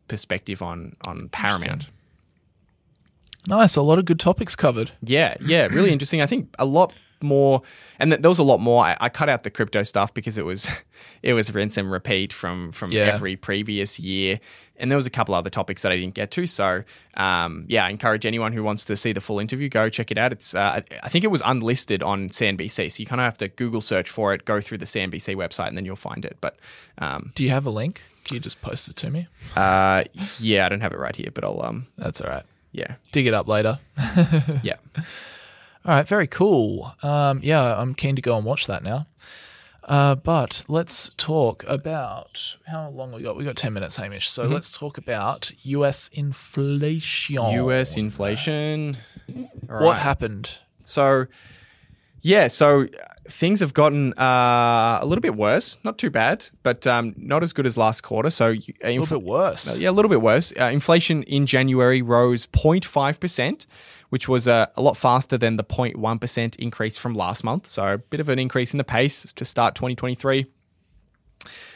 [0.09, 1.91] perspective on on Paramount.
[3.47, 3.77] Nice.
[3.77, 4.93] A lot of good topics covered.
[5.03, 6.21] Yeah, yeah, really interesting.
[6.21, 6.93] I think a lot
[7.23, 7.63] more,
[7.99, 8.85] and th- there was a lot more.
[8.85, 10.69] I, I cut out the crypto stuff because it was
[11.23, 13.03] it was rinse and repeat from from Yeah.
[13.15, 14.41] every previous year,
[14.77, 16.47] and there was a couple other topics that I didn't get to.
[16.47, 16.85] So,
[17.17, 20.19] um, yeah, I encourage anyone who wants to see the full interview go check it
[20.19, 20.33] out.
[20.33, 23.49] It's uh, I, think it was unlisted on CNBC, so you kind of have to
[23.49, 26.37] Google search for it, go through the CNBC website, and then you'll find it.
[26.43, 26.57] But
[26.99, 28.03] um, Do you have a link?
[28.25, 29.29] Can you just post it to me?
[29.57, 30.05] uh,
[30.41, 32.43] yeah, I don't have it right here, but I'll um, That's all right.
[32.75, 33.79] Yeah, Dig it up later.
[34.63, 34.77] yeah.
[34.97, 36.93] All right, very cool.
[37.03, 39.07] Um, yeah, I'm keen to go and watch that now.
[39.85, 43.37] Uh, but let's talk about how long we got.
[43.37, 44.31] We got ten minutes, Hamish.
[44.31, 44.55] So Mm-hmm.
[44.55, 46.09] let's talk about U.S.
[46.13, 47.37] inflation.
[47.53, 47.97] U.S.
[47.97, 48.97] inflation.
[49.69, 50.59] All What happened?
[50.83, 51.27] So,
[52.27, 52.87] Yeah, so uh,
[53.29, 55.77] things have gotten uh, a little bit worse.
[55.85, 58.31] Not too bad, but um, not as good as last quarter.
[58.31, 59.77] So uh, A little bit worse.
[59.79, 60.51] yeah, a little bit worse.
[60.59, 63.67] Uh, inflation in January rose 0.5%,
[64.09, 67.67] which was uh, a lot faster than the 0.1% increase from last month.
[67.67, 70.47] So a bit of an increase in the pace to start 2023.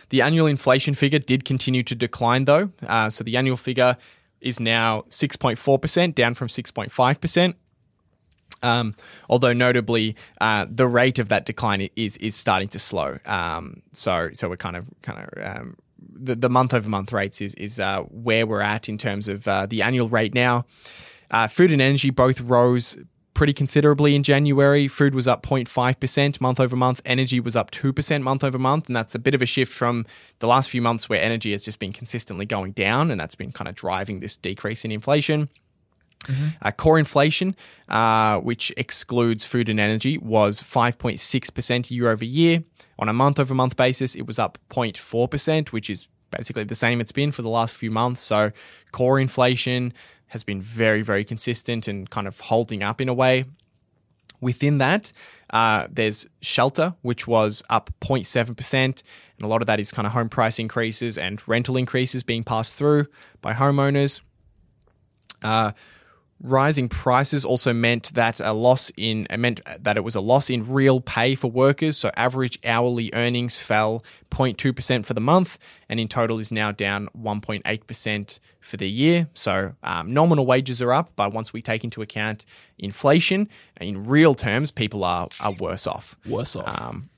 [0.09, 2.70] The annual inflation figure did continue to decline, though.
[2.86, 3.99] Uh, so the annual figure
[4.40, 7.55] is now 6.4%, down from 6.5%.
[8.62, 8.94] Um,
[9.28, 13.18] although notably, uh, the rate of that decline is is starting to slow.
[13.26, 17.40] Um, so so we're kind of kind of um, the the month over month rates
[17.40, 20.66] is is uh, where we're at in terms of uh, the annual rate now.
[21.30, 22.96] Uh, food and energy both rose
[23.38, 24.88] pretty considerably in January.
[24.88, 27.00] Food was up 0.5% month over month.
[27.04, 28.88] Energy was up 2% month over month.
[28.88, 30.06] And that's a bit of a shift from
[30.40, 33.12] the last few months where energy has just been consistently going down.
[33.12, 35.50] And that's been kind of driving this decrease in inflation.
[36.60, 37.56] Uh, core inflation,
[37.88, 42.64] uh, which excludes food and energy, was 5.6% year over year.
[42.98, 47.00] On a month over month basis, it was up 0.4%, which is basically the same
[47.00, 48.22] it's been for the last few months.
[48.22, 48.50] So,
[48.92, 49.92] core inflation
[50.28, 53.44] has been very, very consistent and kind of holding up in a way.
[54.40, 55.10] Within that,
[55.50, 58.74] uh, there's shelter, which was up 0.7%.
[58.74, 59.02] And
[59.40, 62.76] a lot of that is kind of home price increases and rental increases being passed
[62.76, 63.06] through
[63.40, 64.20] by homeowners.
[65.42, 65.72] Uh,
[66.41, 70.49] rising prices also meant that a loss in it meant that it was a loss
[70.51, 71.97] in real pay for workers.
[71.97, 75.59] So average hourly earnings fell 0.2% for the month,
[75.89, 79.28] and in total is now down 1.8% for the year.
[79.34, 82.45] So um, nominal wages are up, but once we take into account
[82.78, 83.49] inflation,
[83.80, 86.16] in real terms, people are are worse off.
[86.26, 86.80] Worse off.
[86.80, 87.11] Um,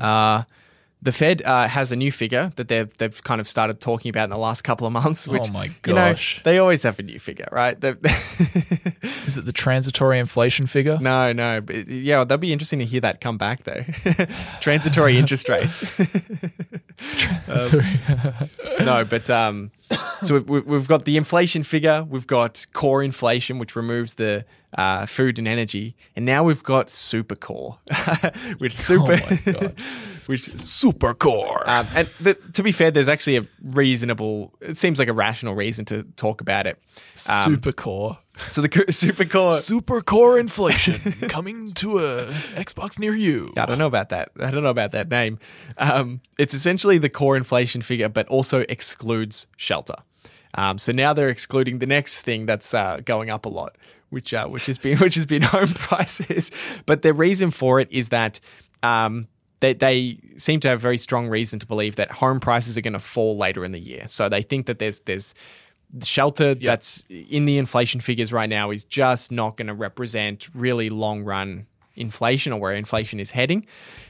[0.00, 0.42] uh,
[1.04, 4.24] the Fed uh, has a new figure that they've they've kind of started talking about
[4.24, 5.26] in the last couple of months.
[5.26, 6.40] Which, Oh my you know, gosh.
[6.44, 7.76] they always have a new figure, right?
[9.26, 10.98] Is it the transitory inflation figure?
[11.00, 13.82] no, no, but yeah, that'd be interesting to hear that come back though.
[14.60, 15.82] Transitory interest rates.
[18.80, 19.70] no, but um,
[20.22, 24.44] so we've- we've, we've got the inflation figure, we've got core inflation, which removes the
[24.76, 27.78] uh, food and energy, and now we've got super core,
[28.58, 29.74] which super, Oh my God.
[30.32, 31.68] Which is Super core.
[31.68, 34.52] Um, and the, to be fair, there's actually a reasonable.
[34.60, 36.78] It seems like a rational reason to talk about it.
[37.30, 38.18] Um, super core.
[38.48, 39.54] So the super core.
[39.54, 43.52] Super core inflation coming to a Xbox near you.
[43.56, 44.32] I don't know about that.
[44.40, 45.38] I don't know about that name.
[45.76, 49.96] Um, it's essentially the core inflation figure, but also excludes shelter.
[50.54, 53.76] Um, so now they're excluding the next thing that's uh, going up a lot,
[54.10, 56.50] which uh, which has been which has been home prices.
[56.86, 58.40] But the reason for it is that
[58.82, 59.28] um,
[59.62, 62.92] they they seem to have very strong reason to believe that home prices are going
[62.92, 64.04] to fall later in the year.
[64.08, 65.34] So they think that there's there's
[66.02, 70.90] shelter that's in the inflation figures right now is just not going to represent really
[70.90, 73.66] long run inflation or where inflation is heading,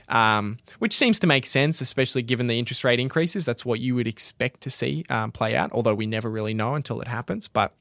[0.08, 3.44] um, which seems to make sense, especially given the interest rate increases.
[3.44, 6.74] That's what you would expect to see um, play out, although we never really know
[6.74, 7.48] until it happens.
[7.48, 7.74] But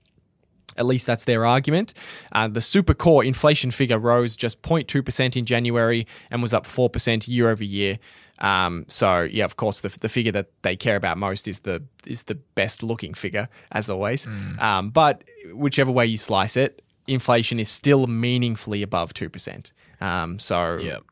[0.77, 1.93] at least that's their argument.
[2.31, 7.27] Uh, the super core inflation figure rose just 0.2% in January and was up 4%
[7.27, 7.99] year over year.
[8.39, 11.83] Um, so yeah, of course, the, the figure that they care about most is the
[12.07, 14.25] is the best looking figure, as always.
[14.59, 19.73] Um, but whichever way you slice it, inflation is still meaningfully above two percent.
[19.99, 21.03] Um, so Yep.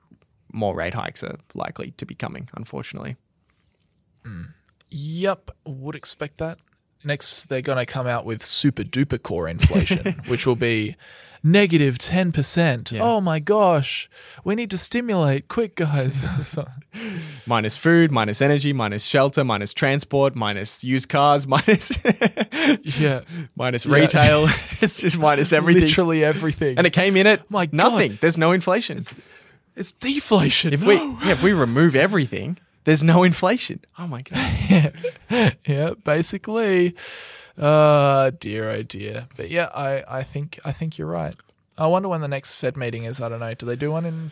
[0.52, 3.16] more rate hikes are likely to be coming, unfortunately.
[4.90, 6.58] Yep, would expect that.
[7.04, 10.96] Next, they're going to come out with super duper core inflation, which will be
[11.42, 13.00] negative 10%.
[13.00, 14.10] Oh my gosh.
[14.44, 15.48] We need to stimulate.
[15.48, 16.26] Quick, guys.
[17.48, 22.04] Minus food, minus energy, minus shelter, minus transport, minus used cars, minus
[23.00, 23.22] yeah.
[23.56, 24.48] minus retail.
[24.82, 25.84] it's just minus everything.
[25.84, 26.78] Literally everything.
[26.78, 27.74] And it came in at My God.
[27.74, 28.18] nothing.
[28.20, 29.04] There's no inflation.
[29.76, 30.74] it's deflation.
[30.74, 30.88] If no.
[30.88, 32.58] we yeah, if we remove everything,
[32.90, 33.82] there's no inflation.
[34.00, 34.94] Oh my god.
[35.68, 36.96] yeah, basically.
[37.58, 39.28] Uh dear oh dear.
[39.38, 41.36] But yeah, I, I think I think you're right.
[41.78, 43.22] I wonder when the next Fed meeting is.
[43.22, 43.54] I don't know.
[43.54, 44.32] Do they do one in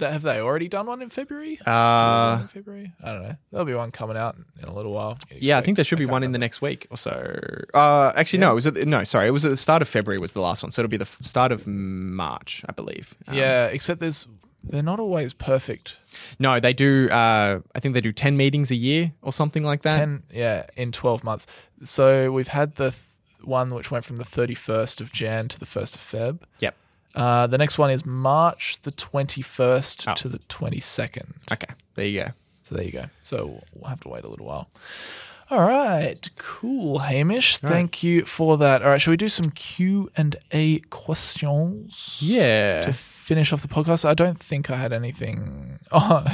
[0.00, 1.58] have they already done one in February?
[1.66, 2.92] Uh, in February?
[3.02, 3.36] I don't know.
[3.50, 5.18] There'll be one coming out in a little while.
[5.36, 7.12] yeah, I think there should be one in the next week or so.
[7.74, 10.18] Uh, actually, no, it was at, no, sorry, it was at the start of February
[10.18, 13.14] was the last one, so it'll be the start of March, I believe.
[13.28, 14.26] Um, Yeah, except there's
[14.64, 15.96] they're not always perfect.
[16.38, 17.08] No, they do.
[17.10, 19.96] Uh, I think they do ten meetings a year or something like that.
[19.98, 21.46] Ten, yeah, in twelve months.
[21.84, 23.02] So we've had the th-
[23.42, 26.40] one which went from the thirty first of Jan to the first of Feb.
[26.60, 26.76] Yep.
[27.14, 30.14] Uh, the next one is March the twenty first Oh.
[30.14, 31.34] to the twenty second.
[31.50, 32.28] Okay, there you go.
[32.62, 33.06] So there you go.
[33.22, 34.70] So we'll have to wait a little while.
[35.52, 37.58] All right, cool, Hamish.
[37.58, 38.82] Thank you for that.
[38.82, 42.16] All right, shall we do some Q and A questions?
[42.22, 42.86] Yeah.
[42.86, 45.78] To finish off the podcast, I don't think I had anything.
[45.94, 46.24] Oh,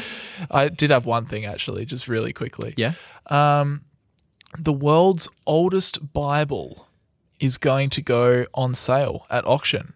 [0.50, 2.72] I did have one thing actually, just really quickly.
[2.78, 2.94] Yeah.
[3.26, 3.82] Um,
[4.58, 6.88] the world's oldest Bible
[7.38, 9.92] is going to go on sale at auction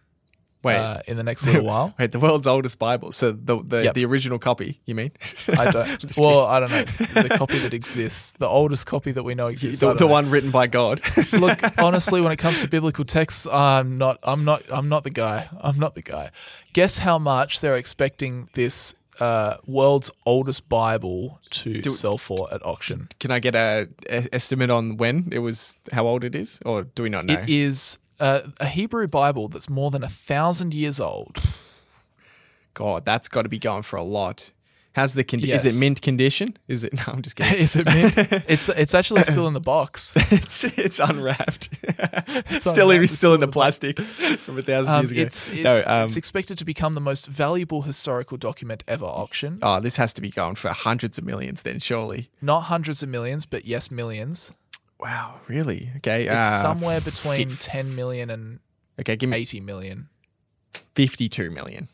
[0.63, 0.77] Wait.
[0.77, 1.95] uh, in the next little while.
[1.99, 3.13] Wait, the world's oldest Bible.
[3.13, 3.95] So the the, Yep.
[3.95, 5.13] the original copy, you mean?
[5.57, 6.05] I don't.
[6.19, 6.83] Well, I don't know
[7.23, 9.81] the copy that exists, the oldest copy that we know exists.
[9.81, 11.01] The, the one written by God.
[11.33, 14.19] Look, honestly, when it comes to biblical texts, I'm not.
[14.23, 14.63] I'm not.
[14.71, 15.49] I'm not the guy.
[15.61, 16.31] I'm not the guy.
[16.73, 23.09] Guess how much they're expecting this uh, world's oldest Bible to sell for at auction?
[23.21, 26.85] Can I get a, a estimate on when it was, how old it is, or
[26.85, 27.35] do we not know?
[27.35, 31.39] It is uh, a Hebrew Bible that's more than a thousand years old.
[32.75, 34.53] God, that's got to be going for a lot.
[34.95, 36.57] How's the condi- Is it mint condition?
[36.67, 36.93] Is it?
[36.97, 37.59] No, I'm just kidding.
[37.59, 38.15] Is it mint?
[38.49, 40.13] it's it's actually still in the box.
[40.33, 41.65] it's it's unwrapped.
[41.75, 45.01] still, unwrapped, in, it's still in still the in the plastic from a thousand Um,
[45.03, 45.23] years ago.
[45.23, 49.61] it's it- no, um, it's expected to become the most valuable historical document ever auctioned.
[49.63, 51.63] oh, this has to be going for hundreds of millions.
[51.63, 52.31] Then surely.
[52.43, 54.53] Not hundreds of millions, but yes, millions.
[55.01, 55.91] Wow, really?
[55.99, 58.59] Okay, It's uh, somewhere between fif- 10 million and
[59.01, 60.09] Okay, give me 80 million.
[60.95, 61.89] fifty-two million.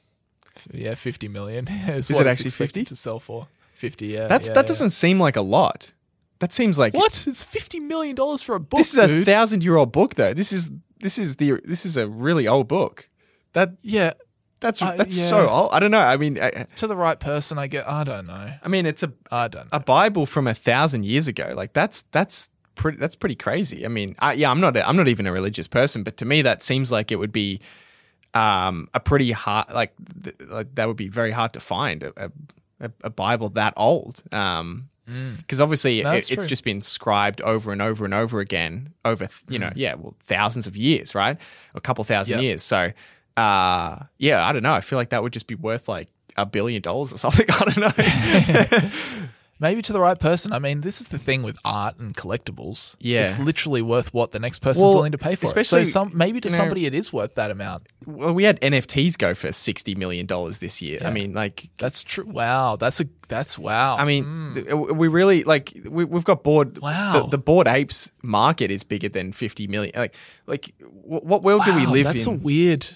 [0.73, 2.85] Yeah, 50 million is, it actually 50?
[2.85, 3.49] to sell for.
[3.75, 4.27] 50, yeah.
[4.29, 4.69] That's yeah, that yeah.
[4.69, 5.93] doesn't seem like a lot.
[6.39, 7.27] That seems like What?
[7.27, 10.33] It's 50 million dollars for a book, this is a thousand-year-old book, though.
[10.35, 13.09] This is this is the this is a really old book.
[13.53, 14.13] That yeah,
[14.61, 15.27] that's Uh, that's yeah.
[15.27, 15.71] so old.
[15.73, 16.01] I don't know.
[16.01, 17.87] I mean, I, to the right person, I get.
[17.89, 18.53] I don't know.
[18.63, 19.77] I mean, it's a I don't know.
[19.77, 21.53] a Bible from a thousand years ago.
[21.57, 23.85] Like that's that's pretty that's pretty crazy.
[23.85, 26.25] I mean, I, yeah, I'm not a, I'm not even a religious person, but to
[26.25, 27.61] me that seems like it would be
[28.35, 32.31] um, a pretty hard like, th- like that would be very hard to find a,
[32.81, 34.23] a, a Bible that old.
[34.33, 34.89] Um,
[35.37, 39.29] because obviously No, it, it's just been scribed over and over and over again over
[39.51, 41.37] you know yeah well thousands of years right?
[41.75, 42.43] A couple thousand Yep.
[42.43, 42.63] years.
[42.63, 42.91] So
[43.37, 44.73] uh yeah I don't know.
[44.73, 46.09] I feel like that would just be worth like
[46.39, 47.45] a billion dollars or something.
[47.51, 48.89] I don't know
[49.61, 50.53] Maybe to the right person.
[50.53, 52.97] I mean, this is the thing with art and collectibles.
[52.99, 53.23] Yeah.
[53.25, 55.87] It's literally worth what the next person's Well, willing to pay for especially, it.
[55.87, 57.87] So some, maybe to you know- somebody it is worth that amount.
[58.05, 61.01] Well, we had NFTs go for sixty million dollars this year.
[61.05, 62.27] I mean, like, That's true.
[62.27, 62.77] Wow.
[62.77, 63.95] That's a, that's wow.
[63.97, 64.55] I mean, hmm.
[64.55, 66.79] th- uh, we really like we, we've got board.
[66.79, 67.23] Wow.
[67.23, 69.93] the, the Bored Apes market is bigger than fifty million.
[69.97, 70.15] Like,
[70.47, 72.35] like wh- what world do we Wow, live that's in?
[72.35, 72.87] a weird.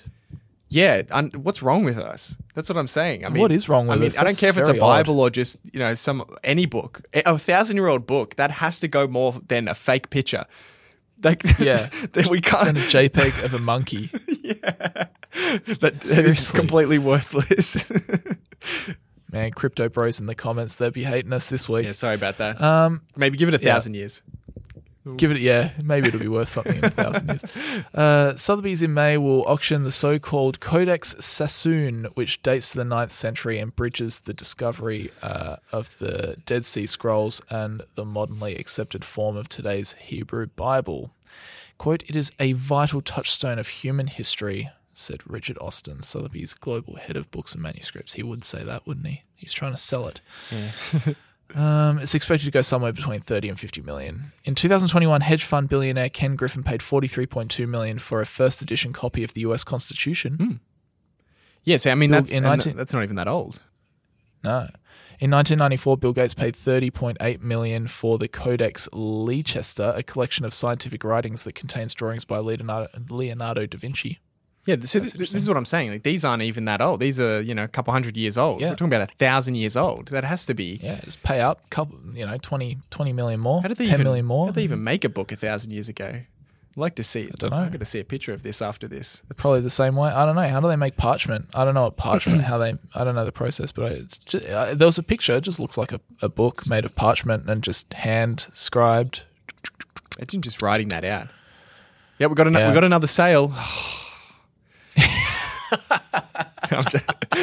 [0.70, 2.36] Yeah, un- what's wrong with us?
[2.54, 3.24] That's what I'm saying.
[3.24, 4.18] I mean, What is wrong with I mean, us?
[4.18, 4.80] I don't That's care if it's a very.
[4.80, 8.80] Bible or just you know some any book, a thousand year old book that has
[8.80, 10.44] to go more than a fake picture.
[11.24, 11.88] Like, Yeah.
[12.12, 12.68] then we can't.
[12.68, 14.06] And a JPEG of a monkey.
[14.62, 15.10] that,
[15.80, 16.58] that is Seriously.
[16.58, 17.90] completely worthless.
[19.32, 21.84] Man, crypto bros in the comments, they'll be hating us this week.
[21.86, 22.60] yeah, sorry about that.
[22.62, 24.22] Um, Maybe give it a thousand years.
[25.16, 27.44] Give it, yeah, maybe it'll be worth something in a thousand years.
[27.94, 33.12] Uh, Sotheby's in May will auction the so-called Codex Sassoon, which dates to the 9th
[33.12, 39.04] century and bridges the discovery uh, of the Dead Sea Scrolls and the modernly accepted
[39.04, 41.12] form of today's Hebrew Bible.
[41.76, 47.16] "Quote: It is a vital touchstone of human history," said Richard Austin, Sotheby's global head
[47.16, 48.14] of books and manuscripts.
[48.14, 49.22] He would say that, wouldn't he?
[49.36, 50.20] He's trying to sell it.
[51.54, 54.32] Um, it's expected to go somewhere between 30 and 50 million.
[54.44, 59.24] In 2021, hedge fund billionaire Ken Griffin paid 43.2 million for a first edition copy
[59.24, 60.60] of the US Constitution.
[61.64, 63.62] Yeah, so I mean Bill- that's in 19 that's not even that old.
[64.44, 64.68] No.
[65.20, 71.02] In 1994, Bill Gates paid 30.8 million for the Codex Leicester, a collection of scientific
[71.02, 74.20] writings that contains drawings by Leonardo, Leonardo da Vinci.
[74.68, 75.92] Yeah, so this, this is what I'm saying.
[75.92, 77.00] Like these aren't even that old.
[77.00, 78.60] These are you know a couple hundred years old.
[78.60, 78.68] Yeah.
[78.68, 80.08] We're talking about a thousand years old.
[80.08, 80.78] That has to be.
[80.82, 83.94] Yeah, just pay up, couple, you know, 20, 20 million more, How did they 10
[83.94, 84.44] even, million more.
[84.44, 86.04] How did they even make a book a thousand years ago?
[86.04, 86.26] I'd
[86.76, 87.30] like to see it.
[87.32, 87.56] I don't know.
[87.56, 89.22] I'm going to see a picture of this after this.
[89.26, 90.10] That's, Probably the same way.
[90.10, 90.46] I don't know.
[90.46, 91.48] How do they make parchment?
[91.54, 92.42] I don't know what parchment.
[92.42, 92.74] how they?
[92.94, 95.32] I don't know the process, but it's just, uh, there was a picture.
[95.32, 99.22] It just looks like a, a book made of parchment and just hand scribed.
[100.18, 101.28] imagine just writing that out.
[102.18, 102.68] Yeah, we got an, Yeah.
[102.68, 103.54] we got another sale.
[106.70, 106.84] I'm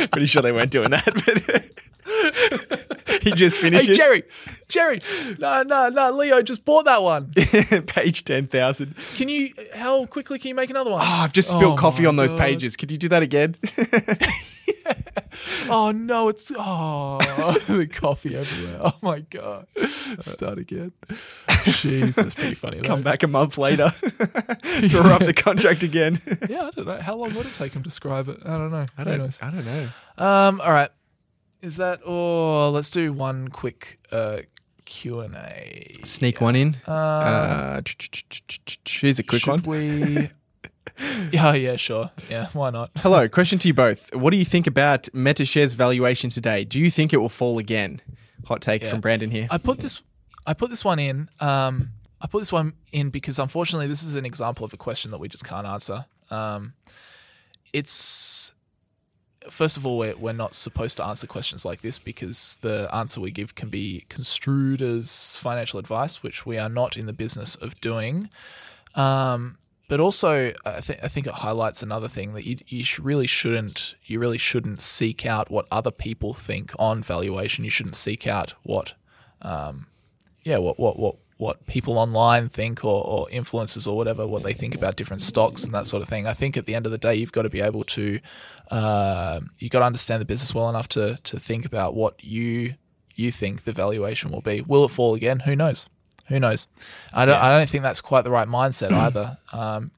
[0.09, 1.05] pretty sure they weren't doing that,
[3.07, 3.89] but he just finishes.
[3.89, 3.95] Hey.
[3.95, 4.23] Jerry,
[4.67, 5.01] Jerry,
[5.39, 7.32] no, no, no, Leo just bought that one.
[7.88, 8.95] page ten thousand.
[9.15, 9.53] Can you?
[9.73, 11.01] How quickly can you make another one?
[11.01, 12.39] Oh, I've just spilled Oh coffee on those God.
[12.39, 12.78] pages.
[12.78, 13.55] Could you do that again?
[15.70, 17.18] Oh no, it's oh
[17.68, 18.80] the coffee everywhere.
[18.82, 19.68] Oh my god.
[20.20, 20.94] Start again.
[21.50, 22.80] Jeez, that's pretty funny.
[22.82, 23.92] Come back a month later,
[24.88, 26.20] draw up the contract again.
[26.50, 27.02] Yeah, I don't know.
[27.02, 28.40] How long would it take him to describe it?
[28.46, 28.86] I don't know.
[28.98, 29.18] I don't.
[29.18, 29.30] know.
[29.42, 29.88] I don't know.
[30.18, 30.90] Um, all right.
[31.62, 34.40] Is that or let's do one quick uh,
[34.86, 35.96] Q and A.
[36.04, 36.76] Sneak one in.
[36.88, 37.82] Uh,
[38.88, 39.80] here's a quick Should one.
[40.18, 40.30] we?
[41.32, 42.12] yeah, yeah, sure.
[42.30, 42.91] Yeah, why not?
[42.98, 44.16] Hello, question to you both.
[44.16, 46.64] What do you think about MetaShares valuation today?
[46.64, 48.02] Do you think it will fall again?
[48.46, 48.89] Hot take Yeah.
[48.91, 49.48] from Brandon here.
[49.52, 50.02] I put this
[50.48, 51.30] I put this one in.
[51.39, 51.89] Um,
[52.22, 55.20] I put this one in because unfortunately this is an example of a question that
[55.20, 56.06] we just can't answer.
[56.30, 56.74] Um,
[57.74, 58.52] it's
[59.50, 63.20] first of all we're, we're not supposed to answer questions like this because the answer
[63.22, 67.56] we give can be construed as financial advice, which we are not in the business
[67.56, 68.30] of doing.
[68.96, 69.58] Um,
[69.88, 73.96] but also, I think I think it highlights another thing that you you really shouldn't
[74.06, 77.64] you really shouldn't seek out what other people think on valuation.
[77.64, 78.94] You shouldn't seek out what,
[79.42, 79.88] um,
[80.44, 84.54] yeah, what what what what people online think or, or influencers or whatever what they
[84.54, 86.26] think about different stocks and that sort of thing.
[86.26, 88.20] I think at the end of the day, you've got to be able to
[88.72, 92.74] uh, you got to understand the business well enough to to think about what you
[93.14, 94.62] you think the valuation will be.
[94.62, 95.42] Will it fall again?
[95.42, 95.88] Who knows?
[96.28, 96.67] Who knows?
[97.13, 97.39] I don't.
[97.39, 99.38] I don't think that's quite the right mindset either.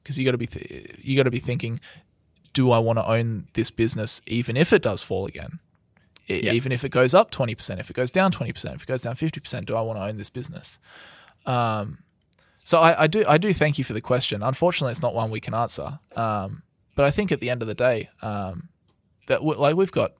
[0.02, 1.80] Because you got to be th- you got to be thinking,
[2.52, 5.60] do I want to own this business even if it does fall again?
[6.26, 6.52] Yeah.
[6.52, 8.86] Even if it goes up twenty percent, if it goes down twenty percent, if it
[8.86, 10.78] goes down fifty percent, do I want to own this business?
[11.46, 11.98] Um,
[12.56, 14.42] so I, I do I do thank you for the question.
[14.42, 15.98] Unfortunately, it's not one we can answer.
[16.14, 16.62] Um,
[16.94, 18.68] but I think at the end of the day, um,
[19.28, 20.12] that we, like we've got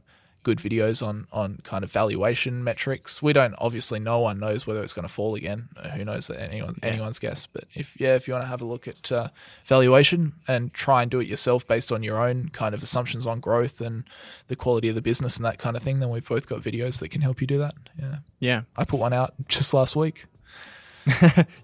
[0.49, 3.23] good videos on on kind of valuation metrics.
[3.23, 5.69] We don't obviously no one knows whether it's going to fall again.
[5.77, 6.31] Uh, Who knows?
[6.31, 7.47] Anyone anyone's guess.
[7.47, 9.29] But if yeah, if you want to have a look at uh,
[9.67, 13.41] valuation and try and do it yourself based on your own kind of assumptions on
[13.41, 14.05] growth and
[14.47, 16.99] the quality of the business and that kind of thing, then we've both got videos
[17.01, 17.75] that can help you do that.
[18.01, 18.61] Yeah, Yeah.
[18.77, 20.25] I put one out just last week.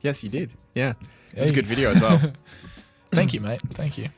[0.02, 0.52] Yes, you did.
[0.74, 0.94] Yeah.
[1.32, 2.20] It was a good video as well.
[3.10, 3.60] Thank you, mate.
[3.70, 4.08] Thank you.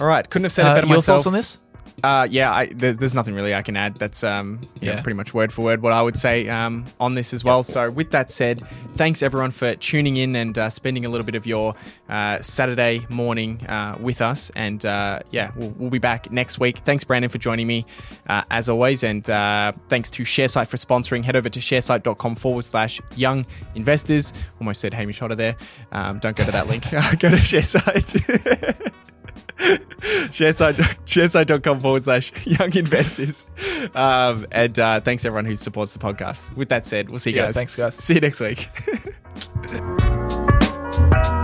[0.00, 0.28] All right.
[0.28, 1.18] Couldn't have said it Uh, better your myself.
[1.18, 1.58] thoughts on this?
[2.02, 3.96] Uh, yeah, I, there's, there's nothing really I can add.
[3.96, 5.00] That's um, yeah.
[5.02, 7.62] Pretty much word for word what I would say um, on this as well.
[7.62, 8.62] So, with that said,
[8.94, 11.74] thanks everyone for tuning in and uh, spending a little bit of your
[12.08, 14.50] uh, Saturday morning uh, with us.
[14.54, 16.78] And uh, yeah, we'll, we'll be back next week.
[16.78, 17.84] Thanks, Brandon, for joining me
[18.28, 19.02] uh, as always.
[19.02, 21.24] And uh, thanks to Sharesight for sponsoring.
[21.24, 24.32] Head over to sharesight.com forward slash young investors.
[24.60, 25.56] Almost said Hamish Hodder there.
[25.92, 26.84] Um, don't go to that link.
[26.90, 28.92] go to Sharesight.
[30.28, 33.46] sharesight.com forward slash young investors.
[33.94, 36.56] Um, and uh, thanks everyone who supports the podcast.
[36.56, 37.54] With that said, we'll see you yeah, guys.
[37.54, 37.94] Thanks, guys.
[37.94, 38.68] See you next week.